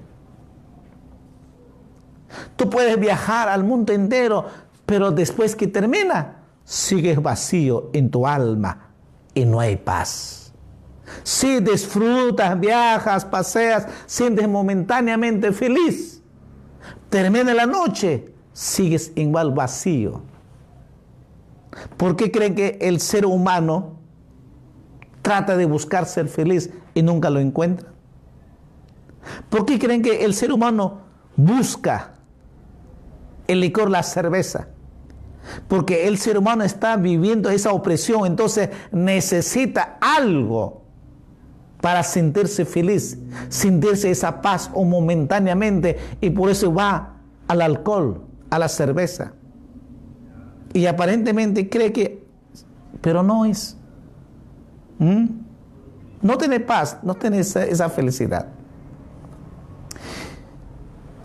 Tú 2.56 2.68
puedes 2.68 2.98
viajar 2.98 3.48
al 3.48 3.62
mundo 3.62 3.92
entero, 3.92 4.46
pero 4.84 5.12
después 5.12 5.54
que 5.54 5.68
termina, 5.68 6.38
sigues 6.64 7.22
vacío 7.22 7.90
en 7.92 8.10
tu 8.10 8.26
alma 8.26 8.90
y 9.34 9.44
no 9.44 9.60
hay 9.60 9.76
paz. 9.76 10.52
Si 11.22 11.60
disfrutas, 11.60 12.58
viajas, 12.58 13.24
paseas, 13.24 13.86
sientes 14.06 14.48
momentáneamente 14.48 15.52
feliz, 15.52 16.23
termina 17.14 17.54
la 17.54 17.64
noche, 17.64 18.34
sigues 18.52 19.12
igual 19.14 19.52
vacío. 19.52 20.22
¿Por 21.96 22.16
qué 22.16 22.32
creen 22.32 22.56
que 22.56 22.76
el 22.80 22.98
ser 22.98 23.24
humano 23.24 24.00
trata 25.22 25.56
de 25.56 25.64
buscar 25.64 26.06
ser 26.06 26.26
feliz 26.26 26.70
y 26.92 27.02
nunca 27.02 27.30
lo 27.30 27.38
encuentra? 27.38 27.88
¿Por 29.48 29.64
qué 29.64 29.78
creen 29.78 30.02
que 30.02 30.24
el 30.24 30.34
ser 30.34 30.50
humano 30.50 31.02
busca 31.36 32.14
el 33.46 33.60
licor, 33.60 33.90
la 33.90 34.02
cerveza. 34.02 34.66
Porque 35.68 36.08
el 36.08 36.18
ser 36.18 36.36
humano 36.36 36.64
está 36.64 36.96
viviendo 36.96 37.48
esa 37.48 37.72
opresión, 37.72 38.26
entonces 38.26 38.70
necesita 38.90 39.98
algo 40.00 40.83
para 41.84 42.02
sentirse 42.02 42.64
feliz, 42.64 43.18
sentirse 43.50 44.10
esa 44.10 44.40
paz 44.40 44.70
o 44.72 44.86
momentáneamente, 44.86 45.98
y 46.18 46.30
por 46.30 46.48
eso 46.48 46.72
va 46.72 47.16
al 47.46 47.60
alcohol, 47.60 48.22
a 48.48 48.58
la 48.58 48.68
cerveza. 48.68 49.34
Y 50.72 50.86
aparentemente 50.86 51.68
cree 51.68 51.92
que, 51.92 52.26
pero 53.02 53.22
no 53.22 53.44
es. 53.44 53.76
¿Mm? 54.98 55.26
No 56.22 56.38
tiene 56.38 56.58
paz, 56.58 57.00
no 57.02 57.16
tiene 57.16 57.40
esa, 57.40 57.90
felicidad. 57.90 58.46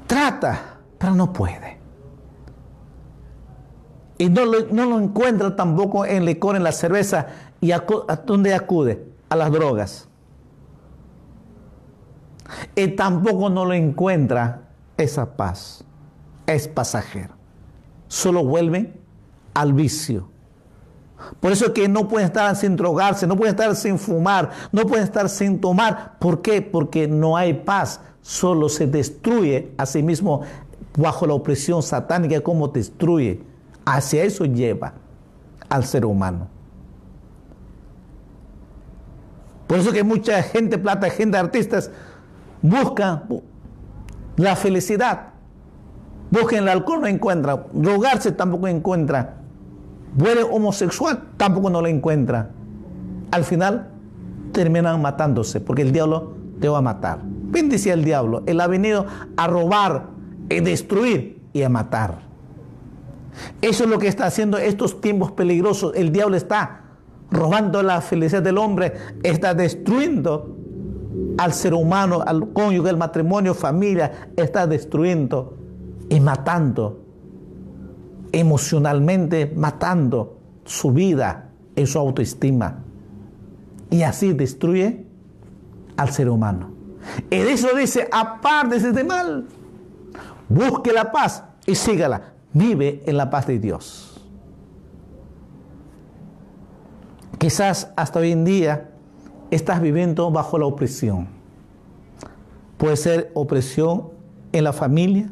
Trata, 0.08 0.80
pero 0.98 1.16
no 1.16 1.32
puede. 1.32 1.78
Y 4.18 4.28
no 4.28 4.44
lo, 4.44 5.00
encuentra 5.00 5.56
tampoco 5.56 6.06
en 6.06 6.26
licor, 6.26 6.58
en 6.58 6.64
la 6.64 6.74
cerveza. 6.74 7.28
¿Y 7.62 7.72
a, 7.72 7.86
dónde 8.26 8.54
acude? 8.54 9.08
A 9.30 9.38
las 9.38 9.54
drogas. 9.54 10.09
Y 12.76 12.90
tampoco 12.90 13.50
no 13.50 13.66
lo 13.66 13.74
encuentra 13.74 14.70
esa 14.98 15.36
paz. 15.36 15.84
Es 16.46 16.68
pasajero. 16.68 17.34
Solo 18.08 18.44
vuelve 18.44 18.94
al 19.54 19.74
vicio. 19.74 20.30
Por 21.40 21.52
eso 21.52 21.68
es 21.68 21.72
que 21.72 21.88
no 21.88 22.08
puede 22.08 22.26
estar 22.26 22.56
sin 22.56 22.76
drogarse, 22.76 23.28
no 23.28 23.36
puede 23.36 23.52
estar 23.52 23.76
sin 23.76 24.00
fumar, 24.00 24.52
no 24.72 24.86
puede 24.86 25.04
estar 25.04 25.30
sin 25.30 25.60
tomar. 25.60 26.18
¿Por 26.18 26.42
qué? 26.42 26.62
Porque 26.62 27.08
no 27.08 27.36
hay 27.38 27.54
paz. 27.54 28.02
Solo 28.22 28.70
se 28.70 28.88
destruye 28.88 29.74
a 29.78 29.86
sí 29.86 30.02
mismo 30.02 30.42
bajo 30.98 31.28
la 31.28 31.34
opresión 31.34 31.84
satánica, 31.84 32.42
cómo 32.42 32.68
destruye. 32.68 33.42
Hacia 33.86 34.24
eso 34.24 34.46
lleva 34.46 34.94
al 35.68 35.84
ser 35.86 36.06
humano. 36.06 36.48
Por 39.68 39.78
eso 39.78 39.92
que 39.92 40.04
mucha 40.04 40.42
gente, 40.42 40.78
plata, 40.78 41.10
gente, 41.10 41.38
artistas, 41.38 41.92
buscan 42.62 43.24
la 44.38 44.56
felicidad. 44.56 45.30
Buscan 46.32 46.60
el 46.60 46.70
alcohol, 46.70 47.02
no 47.02 47.08
encuentran. 47.08 47.64
Drogarse 47.74 48.32
tampoco 48.32 48.68
encuentra. 48.68 49.38
Muere 50.16 50.44
homosexual, 50.44 51.24
tampoco 51.38 51.70
no 51.70 51.82
lo 51.82 51.88
encuentra. 51.88 52.50
Al 53.32 53.44
final 53.44 53.90
terminan 54.52 55.02
matándose, 55.02 55.60
porque 55.60 55.82
el 55.82 55.92
diablo 55.92 56.34
te 56.60 56.68
va 56.70 56.80
a 56.80 56.82
matar. 56.82 57.20
Bien 57.24 57.70
decía 57.70 57.94
el 57.94 58.04
diablo, 58.04 58.44
él 58.46 58.62
ha 58.62 58.68
venido 58.68 59.06
a 59.38 59.48
robar, 59.48 60.08
a 60.50 60.62
destruir 60.62 61.42
y 61.54 61.64
a 61.64 61.70
matar. 61.70 62.20
Eso 63.62 63.84
es 63.86 63.90
lo 63.90 64.00
que 64.00 64.08
está 64.08 64.26
haciendo 64.26 64.58
estos 64.58 65.02
tiempos 65.02 65.32
peligrosos. 65.32 65.94
El 65.96 66.12
diablo 66.12 66.36
está 66.36 66.82
robando 67.32 67.82
la 67.84 68.02
felicidad 68.02 68.42
del 68.42 68.58
hombre, 68.58 68.94
está 69.24 69.54
destruyendo 69.54 70.58
al 71.40 71.54
ser 71.54 71.74
humano, 71.74 72.22
al 72.26 72.52
cónyuge, 72.52 72.90
al 72.90 72.98
matrimonio, 72.98 73.54
familia, 73.54 74.30
está 74.36 74.68
destruyendo 74.68 75.58
y 76.10 76.20
matando, 76.20 77.02
emocionalmente 78.34 79.50
matando 79.56 80.38
su 80.66 80.92
vida 80.92 81.52
y 81.78 81.86
su 81.86 81.98
autoestima. 81.98 82.84
Y 83.90 84.02
así 84.02 84.34
destruye 84.34 85.06
al 85.96 86.12
ser 86.12 86.30
humano. 86.30 86.72
Y 87.30 87.36
eso 87.36 87.70
dice, 87.74 88.10
aparte 88.12 88.92
de 88.92 89.04
mal, 89.06 89.48
busque 90.50 90.92
la 90.92 91.10
paz 91.10 91.42
y 91.66 91.74
sígala. 91.74 92.34
Vive 92.52 93.02
en 93.06 93.16
la 93.16 93.30
paz 93.30 93.48
de 93.48 93.60
Dios. 93.60 94.22
Quizás 97.38 97.94
hasta 97.96 98.20
hoy 98.20 98.34
en 98.34 98.44
día 98.44 98.89
estás 99.52 99.82
viviendo 99.82 100.32
bajo 100.32 100.58
la 100.58 100.66
opresión. 100.66 101.28
Puede 102.78 102.96
ser 102.96 103.32
opresión 103.34 104.10
en 104.52 104.64
la 104.64 104.74
familia, 104.74 105.32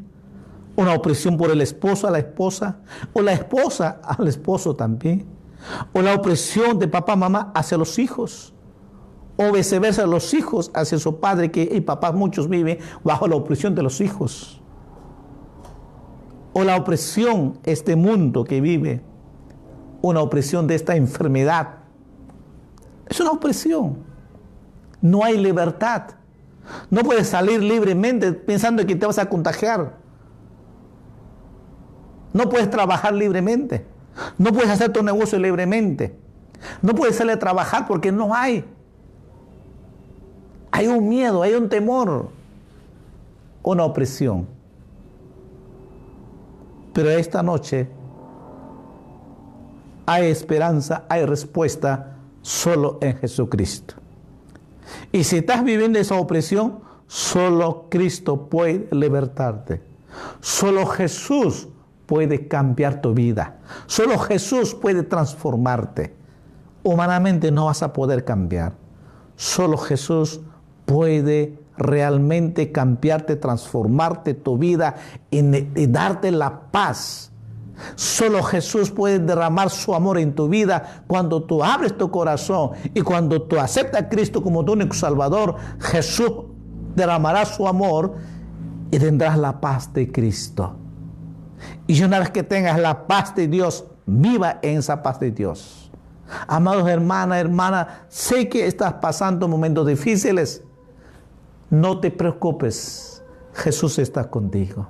una 0.75 0.93
opresión 0.93 1.37
por 1.37 1.49
el 1.49 1.61
esposo 1.61 2.07
a 2.07 2.11
la 2.11 2.19
esposa, 2.19 2.79
o 3.13 3.21
la 3.21 3.33
esposa 3.33 4.01
al 4.03 4.27
esposo 4.27 4.75
también, 4.75 5.25
o 5.93 6.01
la 6.01 6.13
opresión 6.13 6.77
de 6.77 6.87
papá, 6.87 7.15
mamá 7.15 7.51
hacia 7.55 7.77
los 7.77 7.97
hijos, 7.99 8.53
o 9.37 9.51
viceversa 9.51 10.05
los 10.05 10.33
hijos 10.33 10.71
hacia 10.73 10.97
su 10.97 11.19
padre, 11.19 11.51
que 11.51 11.63
el 11.63 11.83
papá 11.83 12.11
muchos 12.11 12.49
viven 12.49 12.79
bajo 13.03 13.27
la 13.27 13.35
opresión 13.35 13.75
de 13.75 13.83
los 13.83 14.01
hijos 14.01 14.61
o 16.57 16.63
la 16.63 16.75
opresión, 16.75 17.59
este 17.65 17.95
mundo 17.95 18.43
que 18.43 18.61
vive, 18.61 19.03
una 20.01 20.21
opresión 20.21 20.65
de 20.65 20.73
esta 20.73 20.95
enfermedad. 20.95 21.75
Es 23.05 23.19
una 23.19 23.29
opresión. 23.29 24.06
No 25.01 25.23
hay 25.23 25.37
libertad. 25.37 26.03
No 26.89 27.01
puedes 27.01 27.27
salir 27.27 27.61
libremente 27.61 28.33
pensando 28.33 28.85
que 28.85 28.95
te 28.95 29.05
vas 29.05 29.19
a 29.19 29.29
contagiar. 29.29 29.95
No 32.33 32.49
puedes 32.49 32.69
trabajar 32.69 33.13
libremente. 33.13 33.85
No 34.37 34.51
puedes 34.51 34.69
hacer 34.69 34.91
tu 34.91 35.03
negocio 35.03 35.39
libremente. 35.39 36.17
No 36.81 36.93
puedes 36.93 37.15
salir 37.15 37.33
a 37.33 37.39
trabajar 37.39 37.87
porque 37.87 38.11
no 38.11 38.33
hay. 38.33 38.65
Hay 40.71 40.87
un 40.87 41.07
miedo, 41.07 41.41
hay 41.41 41.53
un 41.53 41.69
temor, 41.69 42.29
una 43.63 43.83
opresión. 43.83 44.47
Pero 46.93 47.09
esta 47.09 47.43
noche 47.43 47.87
hay 50.05 50.27
esperanza, 50.27 51.03
hay 51.09 51.25
respuesta 51.25 52.15
solo 52.41 52.97
en 53.01 53.17
Jesucristo. 53.17 53.95
Y 55.11 55.23
si 55.23 55.37
estás 55.37 55.63
viviendo 55.63 55.99
esa 55.99 56.15
opresión, 56.15 56.79
solo 57.07 57.87
Cristo 57.89 58.49
puede 58.49 58.87
libertarte. 58.91 59.81
Solo 60.41 60.85
Jesús 60.85 61.67
puede 62.05 62.47
cambiar 62.47 63.01
tu 63.01 63.13
vida. 63.13 63.57
Solo 63.85 64.17
Jesús 64.17 64.73
puede 64.73 65.03
transformarte. 65.03 66.15
Humanamente 66.83 67.51
no 67.51 67.65
vas 67.65 67.83
a 67.83 67.93
poder 67.93 68.23
cambiar. 68.23 68.73
Solo 69.35 69.77
Jesús 69.77 70.41
puede 70.85 71.59
realmente 71.77 72.71
cambiarte, 72.71 73.35
transformarte 73.35 74.33
tu 74.33 74.57
vida 74.57 74.95
y, 75.29 75.41
darte 75.87 76.31
la 76.31 76.71
paz. 76.71 77.31
Solo 77.95 78.43
Jesús 78.43 78.91
puede 78.91 79.19
derramar 79.19 79.69
su 79.69 79.93
amor 79.93 80.17
en 80.17 80.33
tu 80.33 80.47
vida 80.49 81.03
cuando 81.07 81.43
tú 81.43 81.63
abres 81.63 81.97
tu 81.97 82.09
corazón 82.09 82.71
y 82.93 83.01
cuando 83.01 83.41
tú 83.43 83.59
aceptas 83.59 84.03
a 84.03 84.09
Cristo 84.09 84.41
como 84.41 84.65
tu 84.65 84.73
único 84.73 84.93
Salvador. 84.93 85.55
Jesús 85.79 86.31
derramará 86.95 87.45
su 87.45 87.67
amor 87.67 88.15
y 88.91 88.99
tendrás 88.99 89.37
la 89.37 89.59
paz 89.59 89.93
de 89.93 90.11
Cristo. 90.11 90.75
Y 91.85 92.03
una 92.03 92.19
vez 92.19 92.31
que 92.31 92.43
tengas 92.43 92.79
la 92.79 93.07
paz 93.07 93.35
de 93.35 93.47
Dios, 93.47 93.85
viva 94.05 94.59
en 94.61 94.79
esa 94.79 95.01
paz 95.01 95.19
de 95.19 95.31
Dios. 95.31 95.91
Amados 96.47 96.87
hermanas, 96.89 97.39
hermanas, 97.39 97.87
sé 98.09 98.49
que 98.49 98.67
estás 98.67 98.93
pasando 98.93 99.47
momentos 99.47 99.87
difíciles. 99.87 100.63
No 101.69 101.99
te 101.99 102.11
preocupes, 102.11 103.23
Jesús 103.53 103.99
está 103.99 104.29
contigo. 104.29 104.87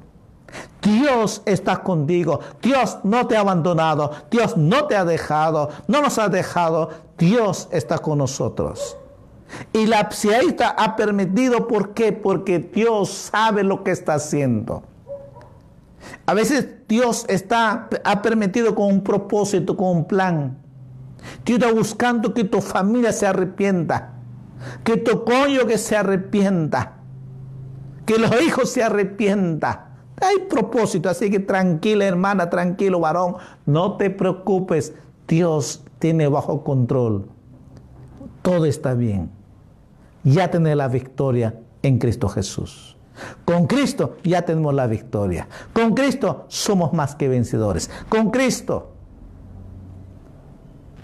Dios 0.82 1.42
está 1.46 1.84
contigo. 1.84 2.40
Dios 2.62 3.00
no 3.04 3.28
te 3.28 3.36
ha 3.38 3.42
abandonado. 3.42 4.12
Dios 4.32 4.58
no 4.58 4.86
te 4.86 4.96
ha 4.96 5.06
dejado. 5.06 5.70
No 5.88 6.02
nos 6.02 6.18
ha 6.18 6.30
dejado. 6.30 6.90
Dios 7.18 7.68
está 7.72 7.98
con 7.98 8.20
nosotros. 8.20 8.98
Y 9.74 9.86
la 9.86 10.12
psiaísta 10.12 10.70
ha 10.70 10.96
permitido, 10.96 11.68
¿por 11.68 11.94
qué? 11.94 12.12
Porque 12.12 12.60
Dios 12.60 13.10
sabe 13.10 13.64
lo 13.64 13.84
que 13.84 13.92
está 13.92 14.16
haciendo. 14.16 14.84
A 16.26 16.34
veces 16.34 16.68
Dios 16.88 17.26
está, 17.28 17.90
ha 18.04 18.22
permitido 18.22 18.76
con 18.76 18.88
un 18.88 19.04
propósito, 19.04 19.76
con 19.76 19.90
un 19.90 20.06
plan. 20.06 20.58
Dios 21.46 21.60
está 21.60 21.74
buscando 21.74 22.34
que 22.34 22.44
tu 22.44 22.62
familia 22.62 23.12
se 23.12 23.26
arrepienta 23.26 24.14
que 24.84 24.98
tu 24.98 25.26
que 25.26 25.78
se 25.78 25.96
arrepienta, 25.96 26.94
que 28.06 28.18
los 28.18 28.42
hijos 28.42 28.72
se 28.72 28.84
arrepientan. 28.84 29.87
Hay 30.22 30.40
propósito, 30.50 31.10
así 31.10 31.30
que 31.30 31.40
tranquila 31.40 32.06
hermana, 32.06 32.50
tranquilo 32.50 33.00
varón, 33.00 33.36
no 33.66 33.98
te 33.98 34.10
preocupes, 34.10 34.94
Dios 35.28 35.84
tiene 36.00 36.28
bajo 36.28 36.64
control. 36.64 37.28
Todo 38.42 38.66
está 38.66 38.94
bien. 38.94 39.30
Ya 40.24 40.50
tenés 40.50 40.76
la 40.76 40.88
victoria 40.88 41.60
en 41.84 42.00
Cristo 42.00 42.30
Jesús. 42.30 42.98
Con 43.46 43.68
Cristo 43.68 44.18
ya 44.24 44.44
tenemos 44.44 44.74
la 44.74 44.88
victoria. 44.88 45.48
Con 45.74 45.94
Cristo 45.94 46.46
somos 46.48 46.94
más 46.94 47.16
que 47.16 47.28
vencedores. 47.28 47.90
Con 48.10 48.32
Cristo 48.32 48.94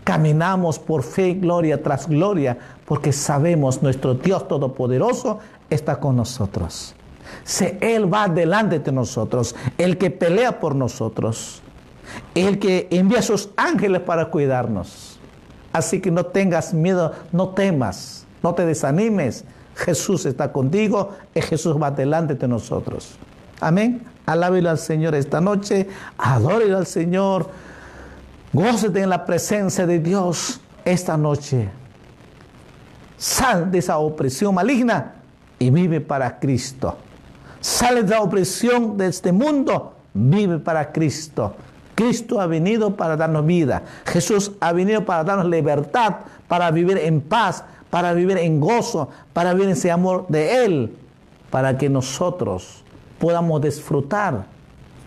Caminamos 0.04 0.80
por 0.80 1.02
fe, 1.04 1.36
gloria 1.36 1.82
tras 1.82 2.08
gloria, 2.10 2.58
porque 2.86 3.14
sabemos 3.14 3.82
nuestro 3.82 4.16
Dios 4.16 4.48
Todopoderoso 4.48 5.40
está 5.70 6.00
con 6.00 6.18
nosotros. 6.18 6.94
Él 7.82 8.12
va 8.12 8.28
delante 8.28 8.80
de 8.80 8.92
nosotros, 8.92 9.56
el 9.78 9.98
que 9.98 10.10
pelea 10.10 10.60
por 10.60 10.76
nosotros, 10.76 11.62
el 12.36 12.60
que 12.60 12.88
envía 12.92 13.20
a 13.20 13.24
sus 13.24 13.50
ángeles 13.56 14.02
para 14.02 14.30
cuidarnos. 14.30 15.20
Así 15.72 16.00
que 16.00 16.12
no 16.12 16.26
tengas 16.28 16.74
miedo, 16.74 17.14
no 17.32 17.50
temas, 17.50 18.26
no 18.44 18.54
te 18.54 18.66
desanimes. 18.66 19.44
Jesús 19.76 20.26
está 20.26 20.52
contigo 20.52 21.14
y 21.34 21.42
Jesús 21.42 21.76
va 21.82 21.90
delante 21.90 22.36
de 22.36 22.48
nosotros. 22.48 23.16
Amén. 23.60 24.04
Alábelo 24.26 24.70
al 24.70 24.78
Señor 24.78 25.16
esta 25.16 25.42
noche, 25.42 25.88
adórelo 26.18 26.78
al 26.78 26.86
Señor. 26.86 27.50
Gócete 28.54 29.02
en 29.02 29.10
la 29.10 29.26
presencia 29.26 29.88
de 29.88 30.00
Dios 30.00 30.62
esta 30.86 31.18
noche. 31.18 31.70
Sal 33.18 33.72
de 33.72 33.80
esa 33.80 33.98
opresión 33.98 34.54
maligna 34.54 35.16
y 35.58 35.72
vive 35.72 36.02
para 36.02 36.40
Cristo. 36.40 36.98
Sale 37.64 38.04
de 38.04 38.10
la 38.10 38.22
opresión 38.22 38.98
de 38.98 39.08
este 39.08 39.32
mundo, 39.32 39.94
vive 40.14 40.60
para 40.60 40.92
Cristo. 40.92 41.56
Cristo 41.96 42.42
ha 42.42 42.46
venido 42.46 42.98
para 42.98 43.16
darnos 43.16 43.46
vida. 43.46 43.84
Jesús 44.04 44.52
ha 44.60 44.74
venido 44.74 45.06
para 45.06 45.24
darnos 45.24 45.46
libertad, 45.46 46.16
para 46.50 46.70
vivir 46.72 46.98
en 46.98 47.22
paz, 47.22 47.64
para 47.90 48.12
vivir 48.12 48.38
en 48.38 48.60
gozo, 48.60 49.08
para 49.32 49.54
vivir 49.54 49.68
en 49.68 49.72
ese 49.72 49.92
amor 49.92 50.26
de 50.28 50.66
Él, 50.66 50.94
para 51.50 51.78
que 51.78 51.88
nosotros 51.88 52.84
podamos 53.18 53.62
disfrutar 53.62 54.44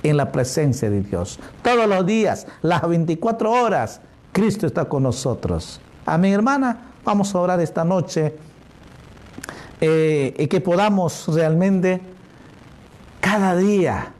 en 0.02 0.16
la 0.16 0.32
presencia 0.32 0.88
de 0.88 1.02
Dios. 1.02 1.38
Todos 1.60 1.86
los 1.86 2.06
días, 2.06 2.46
las 2.62 2.88
24 2.88 3.52
horas, 3.52 4.00
Cristo 4.32 4.66
está 4.66 4.86
con 4.86 5.02
nosotros. 5.02 5.78
A 6.06 6.16
mi 6.16 6.32
hermana, 6.32 6.86
vamos 7.04 7.34
a 7.34 7.38
orar 7.38 7.60
esta 7.60 7.84
noche 7.84 8.34
eh, 9.78 10.34
y 10.38 10.46
que 10.46 10.62
podamos 10.62 11.28
realmente 11.28 12.15
cada 13.26 13.56
día 13.56 14.12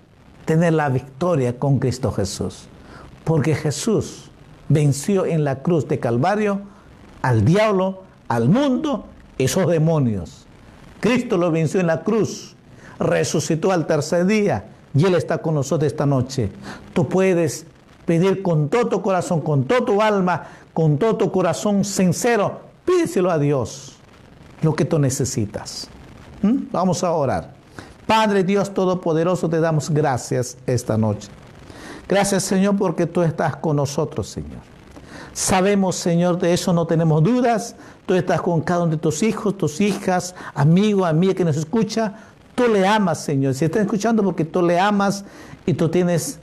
tener 0.46 0.72
la 0.72 0.88
victoria 0.88 1.60
con 1.60 1.78
Cristo 1.78 2.10
Jesús. 2.10 2.66
Porque 3.22 3.54
Jesús 3.54 4.32
venció 4.68 5.26
en 5.26 5.44
la 5.44 5.62
cruz 5.62 5.86
de 5.86 6.00
Calvario 6.00 6.62
al 7.22 7.44
diablo, 7.44 8.02
al 8.26 8.48
mundo, 8.48 9.06
esos 9.38 9.68
demonios. 9.68 10.48
Cristo 10.98 11.36
lo 11.36 11.52
venció 11.52 11.78
en 11.78 11.86
la 11.86 12.02
cruz, 12.02 12.56
resucitó 12.98 13.70
al 13.70 13.86
tercer 13.86 14.26
día 14.26 14.64
y 14.92 15.04
Él 15.04 15.14
está 15.14 15.38
con 15.38 15.54
nosotros 15.54 15.86
esta 15.86 16.04
noche. 16.04 16.50
Tú 16.92 17.08
puedes 17.08 17.64
pedir 18.06 18.42
con 18.42 18.68
todo 18.68 18.88
tu 18.88 19.02
corazón, 19.02 19.40
con 19.40 19.66
todo 19.66 19.84
tu 19.84 20.02
alma, 20.02 20.48
con 20.74 20.98
todo 20.98 21.16
tu 21.16 21.30
corazón 21.30 21.84
sincero, 21.84 22.58
pídeselo 22.84 23.30
a 23.30 23.38
Dios 23.38 23.98
lo 24.62 24.74
que 24.74 24.84
tú 24.84 24.98
necesitas. 24.98 25.86
¿Mm? 26.42 26.72
Vamos 26.72 27.04
a 27.04 27.12
orar. 27.12 27.55
Padre 28.06 28.44
Dios 28.44 28.72
Todopoderoso, 28.72 29.48
te 29.48 29.60
damos 29.60 29.90
gracias 29.90 30.56
esta 30.66 30.96
noche. 30.96 31.28
Gracias 32.08 32.44
Señor 32.44 32.76
porque 32.76 33.06
tú 33.06 33.22
estás 33.22 33.56
con 33.56 33.76
nosotros, 33.76 34.28
Señor. 34.28 34.60
Sabemos, 35.32 35.96
Señor, 35.96 36.38
de 36.38 36.54
eso 36.54 36.72
no 36.72 36.86
tenemos 36.86 37.22
dudas. 37.22 37.76
Tú 38.06 38.14
estás 38.14 38.40
con 38.40 38.62
cada 38.62 38.84
uno 38.84 38.92
de 38.92 38.96
tus 38.96 39.22
hijos, 39.22 39.58
tus 39.58 39.80
hijas, 39.82 40.34
amigos, 40.54 41.06
amiga 41.06 41.34
que 41.34 41.44
nos 41.44 41.56
escucha. 41.56 42.14
Tú 42.54 42.68
le 42.68 42.86
amas, 42.86 43.22
Señor. 43.22 43.52
Si 43.52 43.66
estás 43.66 43.82
escuchando 43.82 44.22
porque 44.22 44.46
tú 44.46 44.62
le 44.62 44.80
amas 44.80 45.24
y 45.66 45.74
tú 45.74 45.90
tienes 45.90 46.38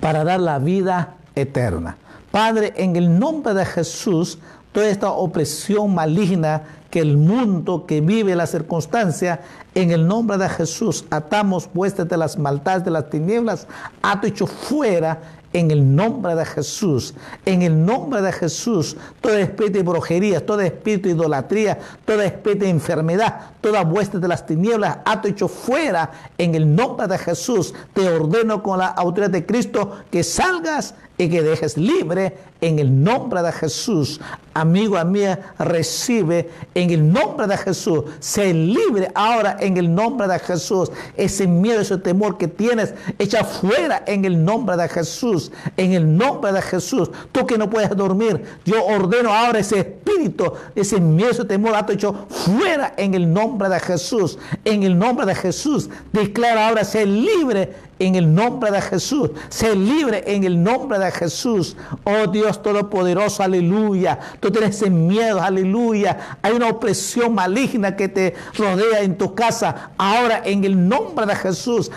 para 0.00 0.24
dar 0.24 0.40
la 0.40 0.58
vida 0.58 1.14
eterna. 1.34 1.96
Padre, 2.30 2.74
en 2.76 2.96
el 2.96 3.18
nombre 3.18 3.54
de 3.54 3.64
Jesús, 3.64 4.38
toda 4.74 4.88
esta 4.88 5.12
opresión 5.12 5.94
maligna 5.94 6.64
que 6.90 6.98
el 6.98 7.16
mundo 7.16 7.86
que 7.86 8.00
vive 8.00 8.34
la 8.34 8.46
circunstancia, 8.46 9.40
en 9.72 9.92
el 9.92 10.06
nombre 10.06 10.36
de 10.36 10.48
Jesús, 10.48 11.04
atamos 11.10 11.70
vuestras 11.72 12.08
de 12.08 12.16
las 12.16 12.36
maldades 12.36 12.84
de 12.84 12.90
las 12.90 13.08
tinieblas, 13.08 13.68
ato 14.02 14.26
hecho 14.26 14.48
fuera 14.48 15.20
en 15.52 15.70
el 15.70 15.94
nombre 15.94 16.34
de 16.34 16.44
Jesús, 16.44 17.14
en 17.46 17.62
el 17.62 17.86
nombre 17.86 18.20
de 18.20 18.32
Jesús, 18.32 18.96
todo 19.20 19.36
espíritu 19.36 19.78
de 19.78 19.84
brujería, 19.84 20.44
todo 20.44 20.60
espíritu 20.60 21.08
de 21.08 21.14
idolatría, 21.14 21.78
todo 22.04 22.22
espíritu 22.22 22.64
de 22.64 22.70
enfermedad, 22.70 23.52
toda 23.60 23.84
vuestra 23.84 24.18
de 24.18 24.26
las 24.26 24.44
tinieblas, 24.44 24.98
ato 25.04 25.28
hecho 25.28 25.46
fuera 25.46 26.10
en 26.36 26.56
el 26.56 26.74
nombre 26.74 27.06
de 27.06 27.18
Jesús. 27.18 27.72
Te 27.92 28.08
ordeno 28.08 28.60
con 28.60 28.80
la 28.80 28.88
autoridad 28.88 29.30
de 29.30 29.46
Cristo 29.46 29.98
que 30.10 30.24
salgas 30.24 30.96
y 31.16 31.28
que 31.28 31.42
dejes 31.42 31.76
libre 31.76 32.36
en 32.60 32.78
el 32.78 33.04
nombre 33.04 33.42
de 33.42 33.52
Jesús. 33.52 34.20
Amigo, 34.52 34.96
amiga, 34.96 35.54
recibe 35.58 36.50
en 36.74 36.90
el 36.90 37.12
nombre 37.12 37.46
de 37.46 37.56
Jesús. 37.56 38.04
Sé 38.20 38.52
libre 38.52 39.10
ahora 39.14 39.56
en 39.60 39.76
el 39.76 39.94
nombre 39.94 40.26
de 40.26 40.38
Jesús. 40.38 40.90
Ese 41.16 41.46
miedo, 41.46 41.80
ese 41.80 41.98
temor 41.98 42.38
que 42.38 42.48
tienes, 42.48 42.94
echa 43.18 43.44
fuera 43.44 44.02
en 44.06 44.24
el 44.24 44.44
nombre 44.44 44.76
de 44.76 44.88
Jesús. 44.88 45.52
En 45.76 45.92
el 45.92 46.16
nombre 46.16 46.52
de 46.52 46.62
Jesús. 46.62 47.10
Tú 47.32 47.46
que 47.46 47.58
no 47.58 47.70
puedes 47.70 47.90
dormir, 47.96 48.42
yo 48.64 48.84
ordeno 48.84 49.32
ahora 49.32 49.60
ese 49.60 49.80
espíritu, 49.80 50.52
ese 50.74 51.00
miedo, 51.00 51.30
ese 51.30 51.44
temor, 51.44 51.74
ha 51.74 51.86
hecho 51.92 52.26
fuera 52.28 52.94
en 52.96 53.14
el 53.14 53.32
nombre 53.32 53.68
de 53.68 53.78
Jesús. 53.78 54.38
En 54.64 54.82
el 54.82 54.98
nombre 54.98 55.26
de 55.26 55.34
Jesús. 55.34 55.88
Declara 56.12 56.68
ahora 56.68 56.84
ser 56.84 57.06
libre 57.06 57.74
en 57.98 58.14
el 58.14 58.34
nombre 58.34 58.70
de 58.70 58.80
Jesús. 58.80 59.30
Sé 59.48 59.74
libre 59.74 60.24
en 60.26 60.44
el 60.44 60.62
nombre 60.62 60.98
de 60.98 61.10
Jesús. 61.10 61.76
Oh 62.04 62.26
Dios 62.26 62.62
Todopoderoso, 62.62 63.42
aleluya. 63.42 64.18
Tú 64.40 64.50
tienes 64.50 64.88
miedo, 64.90 65.40
aleluya. 65.40 66.38
Hay 66.42 66.52
una 66.52 66.68
opresión 66.68 67.34
maligna 67.34 67.96
que 67.96 68.08
te 68.08 68.34
rodea 68.56 69.00
en 69.02 69.16
tu 69.16 69.34
casa. 69.34 69.90
Ahora 69.96 70.42
en 70.44 70.64
el 70.64 70.88
nombre 70.88 71.26
de 71.26 71.36
Jesús, 71.36 71.90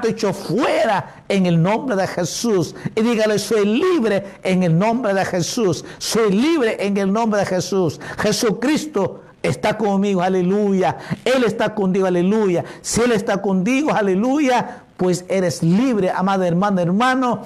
te 0.00 0.10
hecho 0.10 0.32
fuera 0.32 1.22
en 1.28 1.46
el 1.46 1.62
nombre 1.62 1.96
de 1.96 2.06
Jesús. 2.06 2.74
Y 2.94 3.00
dígale, 3.02 3.38
soy 3.38 3.66
libre 3.66 4.24
en 4.42 4.62
el 4.62 4.78
nombre 4.78 5.14
de 5.14 5.24
Jesús. 5.24 5.84
Soy 5.98 6.32
libre 6.32 6.76
en 6.84 6.96
el 6.96 7.12
nombre 7.12 7.40
de 7.40 7.46
Jesús. 7.46 8.00
Jesucristo 8.18 9.22
está 9.42 9.76
conmigo, 9.76 10.22
aleluya. 10.22 10.98
Él 11.24 11.44
está 11.44 11.74
contigo, 11.74 12.06
aleluya. 12.06 12.64
Si 12.80 13.00
Él 13.00 13.12
está 13.12 13.40
contigo, 13.42 13.92
aleluya, 13.92 14.84
pues 15.02 15.24
eres 15.26 15.64
libre, 15.64 16.12
amado 16.12 16.44
hermano, 16.44 16.80
hermano, 16.80 17.42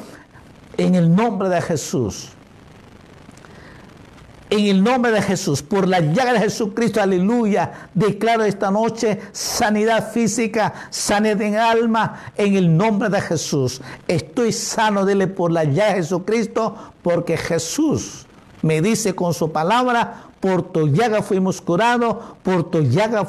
en 0.76 0.94
el 0.94 1.16
nombre 1.16 1.48
de 1.48 1.62
Jesús. 1.62 2.28
En 4.50 4.66
el 4.66 4.84
nombre 4.84 5.10
de 5.10 5.22
Jesús, 5.22 5.62
por 5.62 5.88
la 5.88 6.00
llaga 6.00 6.34
de 6.34 6.40
Jesucristo, 6.40 7.00
aleluya, 7.00 7.88
declaro 7.94 8.44
esta 8.44 8.70
noche 8.70 9.22
sanidad 9.32 10.12
física, 10.12 10.74
sanidad 10.90 11.40
en 11.40 11.56
alma, 11.56 12.24
en 12.36 12.56
el 12.56 12.76
nombre 12.76 13.08
de 13.08 13.22
Jesús. 13.22 13.80
Estoy 14.06 14.52
sano, 14.52 15.06
dele 15.06 15.26
por 15.26 15.50
la 15.50 15.64
llaga 15.64 15.94
de 15.94 16.02
Jesucristo, 16.02 16.76
porque 17.00 17.38
Jesús 17.38 18.26
me 18.60 18.82
dice 18.82 19.14
con 19.14 19.32
su 19.32 19.50
palabra, 19.50 20.24
por 20.40 20.62
tu 20.62 20.88
fuimos 21.22 21.60
curados, 21.60 22.16
por 22.42 22.70
tu 22.70 22.84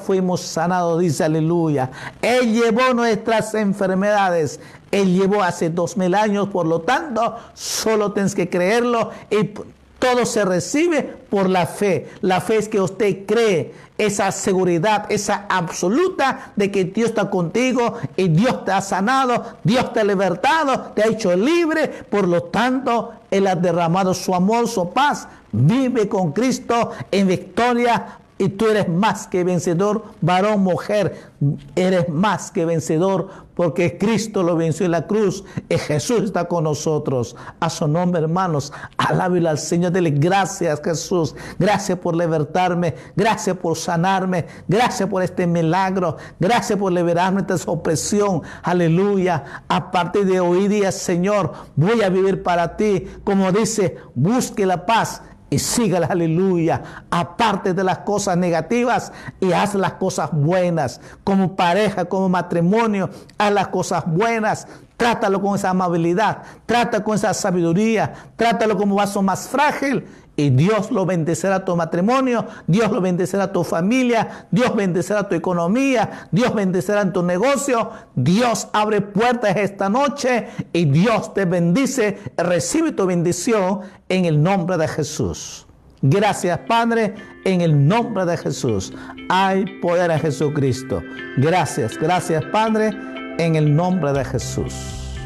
fuimos 0.05 0.41
sanados, 0.41 0.99
dice 0.99 1.23
aleluya. 1.23 1.89
Él 2.21 2.53
llevó 2.53 2.93
nuestras 2.93 3.53
enfermedades, 3.55 4.59
Él 4.91 5.13
llevó 5.17 5.43
hace 5.43 5.69
dos 5.69 5.97
mil 5.97 6.13
años, 6.15 6.49
por 6.49 6.67
lo 6.67 6.81
tanto, 6.81 7.35
solo 7.53 8.11
tienes 8.11 8.35
que 8.35 8.49
creerlo 8.49 9.11
y 9.29 9.51
todo 9.99 10.25
se 10.25 10.45
recibe 10.45 11.03
por 11.29 11.49
la 11.49 11.65
fe. 11.65 12.07
La 12.21 12.41
fe 12.41 12.57
es 12.57 12.69
que 12.69 12.79
usted 12.79 13.25
cree 13.25 13.73
esa 13.97 14.31
seguridad, 14.31 15.05
esa 15.09 15.45
absoluta 15.49 16.51
de 16.55 16.71
que 16.71 16.85
Dios 16.85 17.09
está 17.09 17.29
contigo 17.29 17.97
y 18.15 18.27
Dios 18.27 18.63
te 18.65 18.71
ha 18.71 18.81
sanado, 18.81 19.57
Dios 19.63 19.91
te 19.93 20.01
ha 20.01 20.03
libertado, 20.03 20.91
te 20.95 21.03
ha 21.03 21.07
hecho 21.07 21.35
libre. 21.35 21.87
Por 21.87 22.27
lo 22.27 22.43
tanto, 22.43 23.13
Él 23.31 23.47
ha 23.47 23.55
derramado 23.55 24.13
su 24.13 24.35
amor, 24.35 24.67
su 24.67 24.91
paz. 24.91 25.27
Vive 25.51 26.07
con 26.07 26.31
Cristo 26.33 26.91
en 27.11 27.27
victoria 27.27 28.19
y 28.37 28.49
tú 28.49 28.67
eres 28.67 28.87
más 28.87 29.27
que 29.27 29.43
vencedor, 29.43 30.03
varón, 30.21 30.61
mujer, 30.61 31.31
eres 31.75 32.09
más 32.09 32.51
que 32.51 32.65
vencedor 32.65 33.47
porque 33.57 33.97
Cristo 33.97 34.43
lo 34.43 34.55
venció 34.55 34.85
en 34.85 34.91
la 34.91 35.07
cruz 35.07 35.43
y 35.67 35.77
Jesús 35.79 36.21
está 36.25 36.47
con 36.47 36.65
nosotros. 36.65 37.35
A 37.59 37.71
su 37.71 37.87
nombre, 37.87 38.21
hermanos, 38.21 38.71
alábelo 38.97 39.49
al 39.49 39.57
Señor, 39.57 39.91
dele 39.91 40.11
gracias 40.11 40.79
Jesús, 40.83 41.35
gracias 41.57 41.97
por 41.97 42.15
libertarme, 42.15 42.93
gracias 43.15 43.57
por 43.57 43.75
sanarme, 43.75 44.45
gracias 44.67 45.09
por 45.09 45.23
este 45.23 45.47
milagro, 45.47 46.17
gracias 46.39 46.77
por 46.77 46.91
liberarme 46.91 47.41
de 47.41 47.55
esa 47.55 47.71
opresión. 47.71 48.43
Aleluya. 48.61 49.63
A 49.67 49.89
partir 49.89 50.25
de 50.25 50.39
hoy 50.39 50.67
día, 50.67 50.91
Señor, 50.91 51.53
voy 51.75 52.03
a 52.03 52.09
vivir 52.09 52.43
para 52.43 52.77
ti. 52.77 53.07
Como 53.23 53.51
dice, 53.51 53.97
busque 54.13 54.67
la 54.67 54.85
paz 54.85 55.23
y 55.49 55.59
sígala, 55.59 56.07
aleluya. 56.07 57.05
Aparte 57.09 57.73
de 57.73 57.83
las 57.83 57.99
cosas 57.99 58.37
negativas 58.37 59.11
y 59.39 59.51
haz 59.53 59.75
las 59.75 59.93
cosas 59.93 60.29
buenas. 60.31 60.99
Como 61.23 61.55
pareja, 61.55 62.05
como 62.05 62.29
matrimonio, 62.29 63.09
haz 63.37 63.51
las 63.53 63.67
cosas 63.69 64.03
buenas. 64.05 64.67
Trátalo 64.97 65.41
con 65.41 65.55
esa 65.55 65.69
amabilidad, 65.69 66.39
trata 66.65 67.03
con 67.03 67.15
esa 67.15 67.33
sabiduría, 67.33 68.13
trátalo 68.35 68.75
como 68.77 68.95
vaso 68.95 69.21
más 69.21 69.47
frágil 69.47 70.07
y 70.37 70.51
Dios 70.51 70.91
lo 70.91 71.05
bendecirá 71.05 71.65
tu 71.65 71.75
matrimonio, 71.75 72.45
Dios 72.67 72.91
lo 72.91 73.01
bendecirá 73.01 73.51
tu 73.51 73.63
familia, 73.63 74.47
Dios 74.51 74.73
bendecirá 74.75 75.27
tu 75.27 75.33
economía, 75.33 76.29
Dios 76.31 76.53
bendecirá 76.53 77.11
tu 77.11 77.23
negocio, 77.23 77.89
Dios 78.15 78.69
abre 78.71 79.01
puertas 79.01 79.57
esta 79.57 79.89
noche 79.89 80.47
y 80.71 80.85
Dios 80.85 81.33
te 81.33 81.45
bendice. 81.45 82.19
Recibe 82.37 82.91
tu 82.91 83.07
bendición 83.07 83.81
en 84.09 84.25
el 84.25 84.41
nombre 84.41 84.77
de 84.77 84.87
Jesús. 84.87 85.65
Gracias 86.03 86.59
Padre, 86.67 87.15
en 87.43 87.61
el 87.61 87.87
nombre 87.87 88.23
de 88.25 88.37
Jesús. 88.37 88.93
Hay 89.29 89.65
poder 89.81 90.11
en 90.11 90.19
Jesucristo. 90.19 91.01
Gracias, 91.37 91.97
gracias 91.97 92.45
Padre, 92.51 92.91
en 93.39 93.55
el 93.55 93.75
nombre 93.75 94.13
de 94.13 94.23
Jesús. 94.23 95.17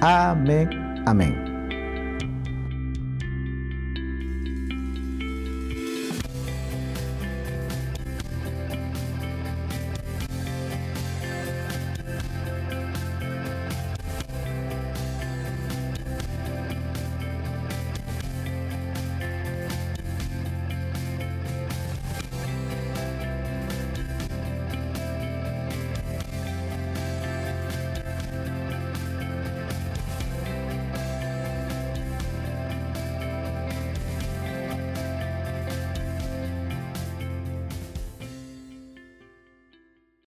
Amén, 0.00 1.02
amén. 1.06 1.51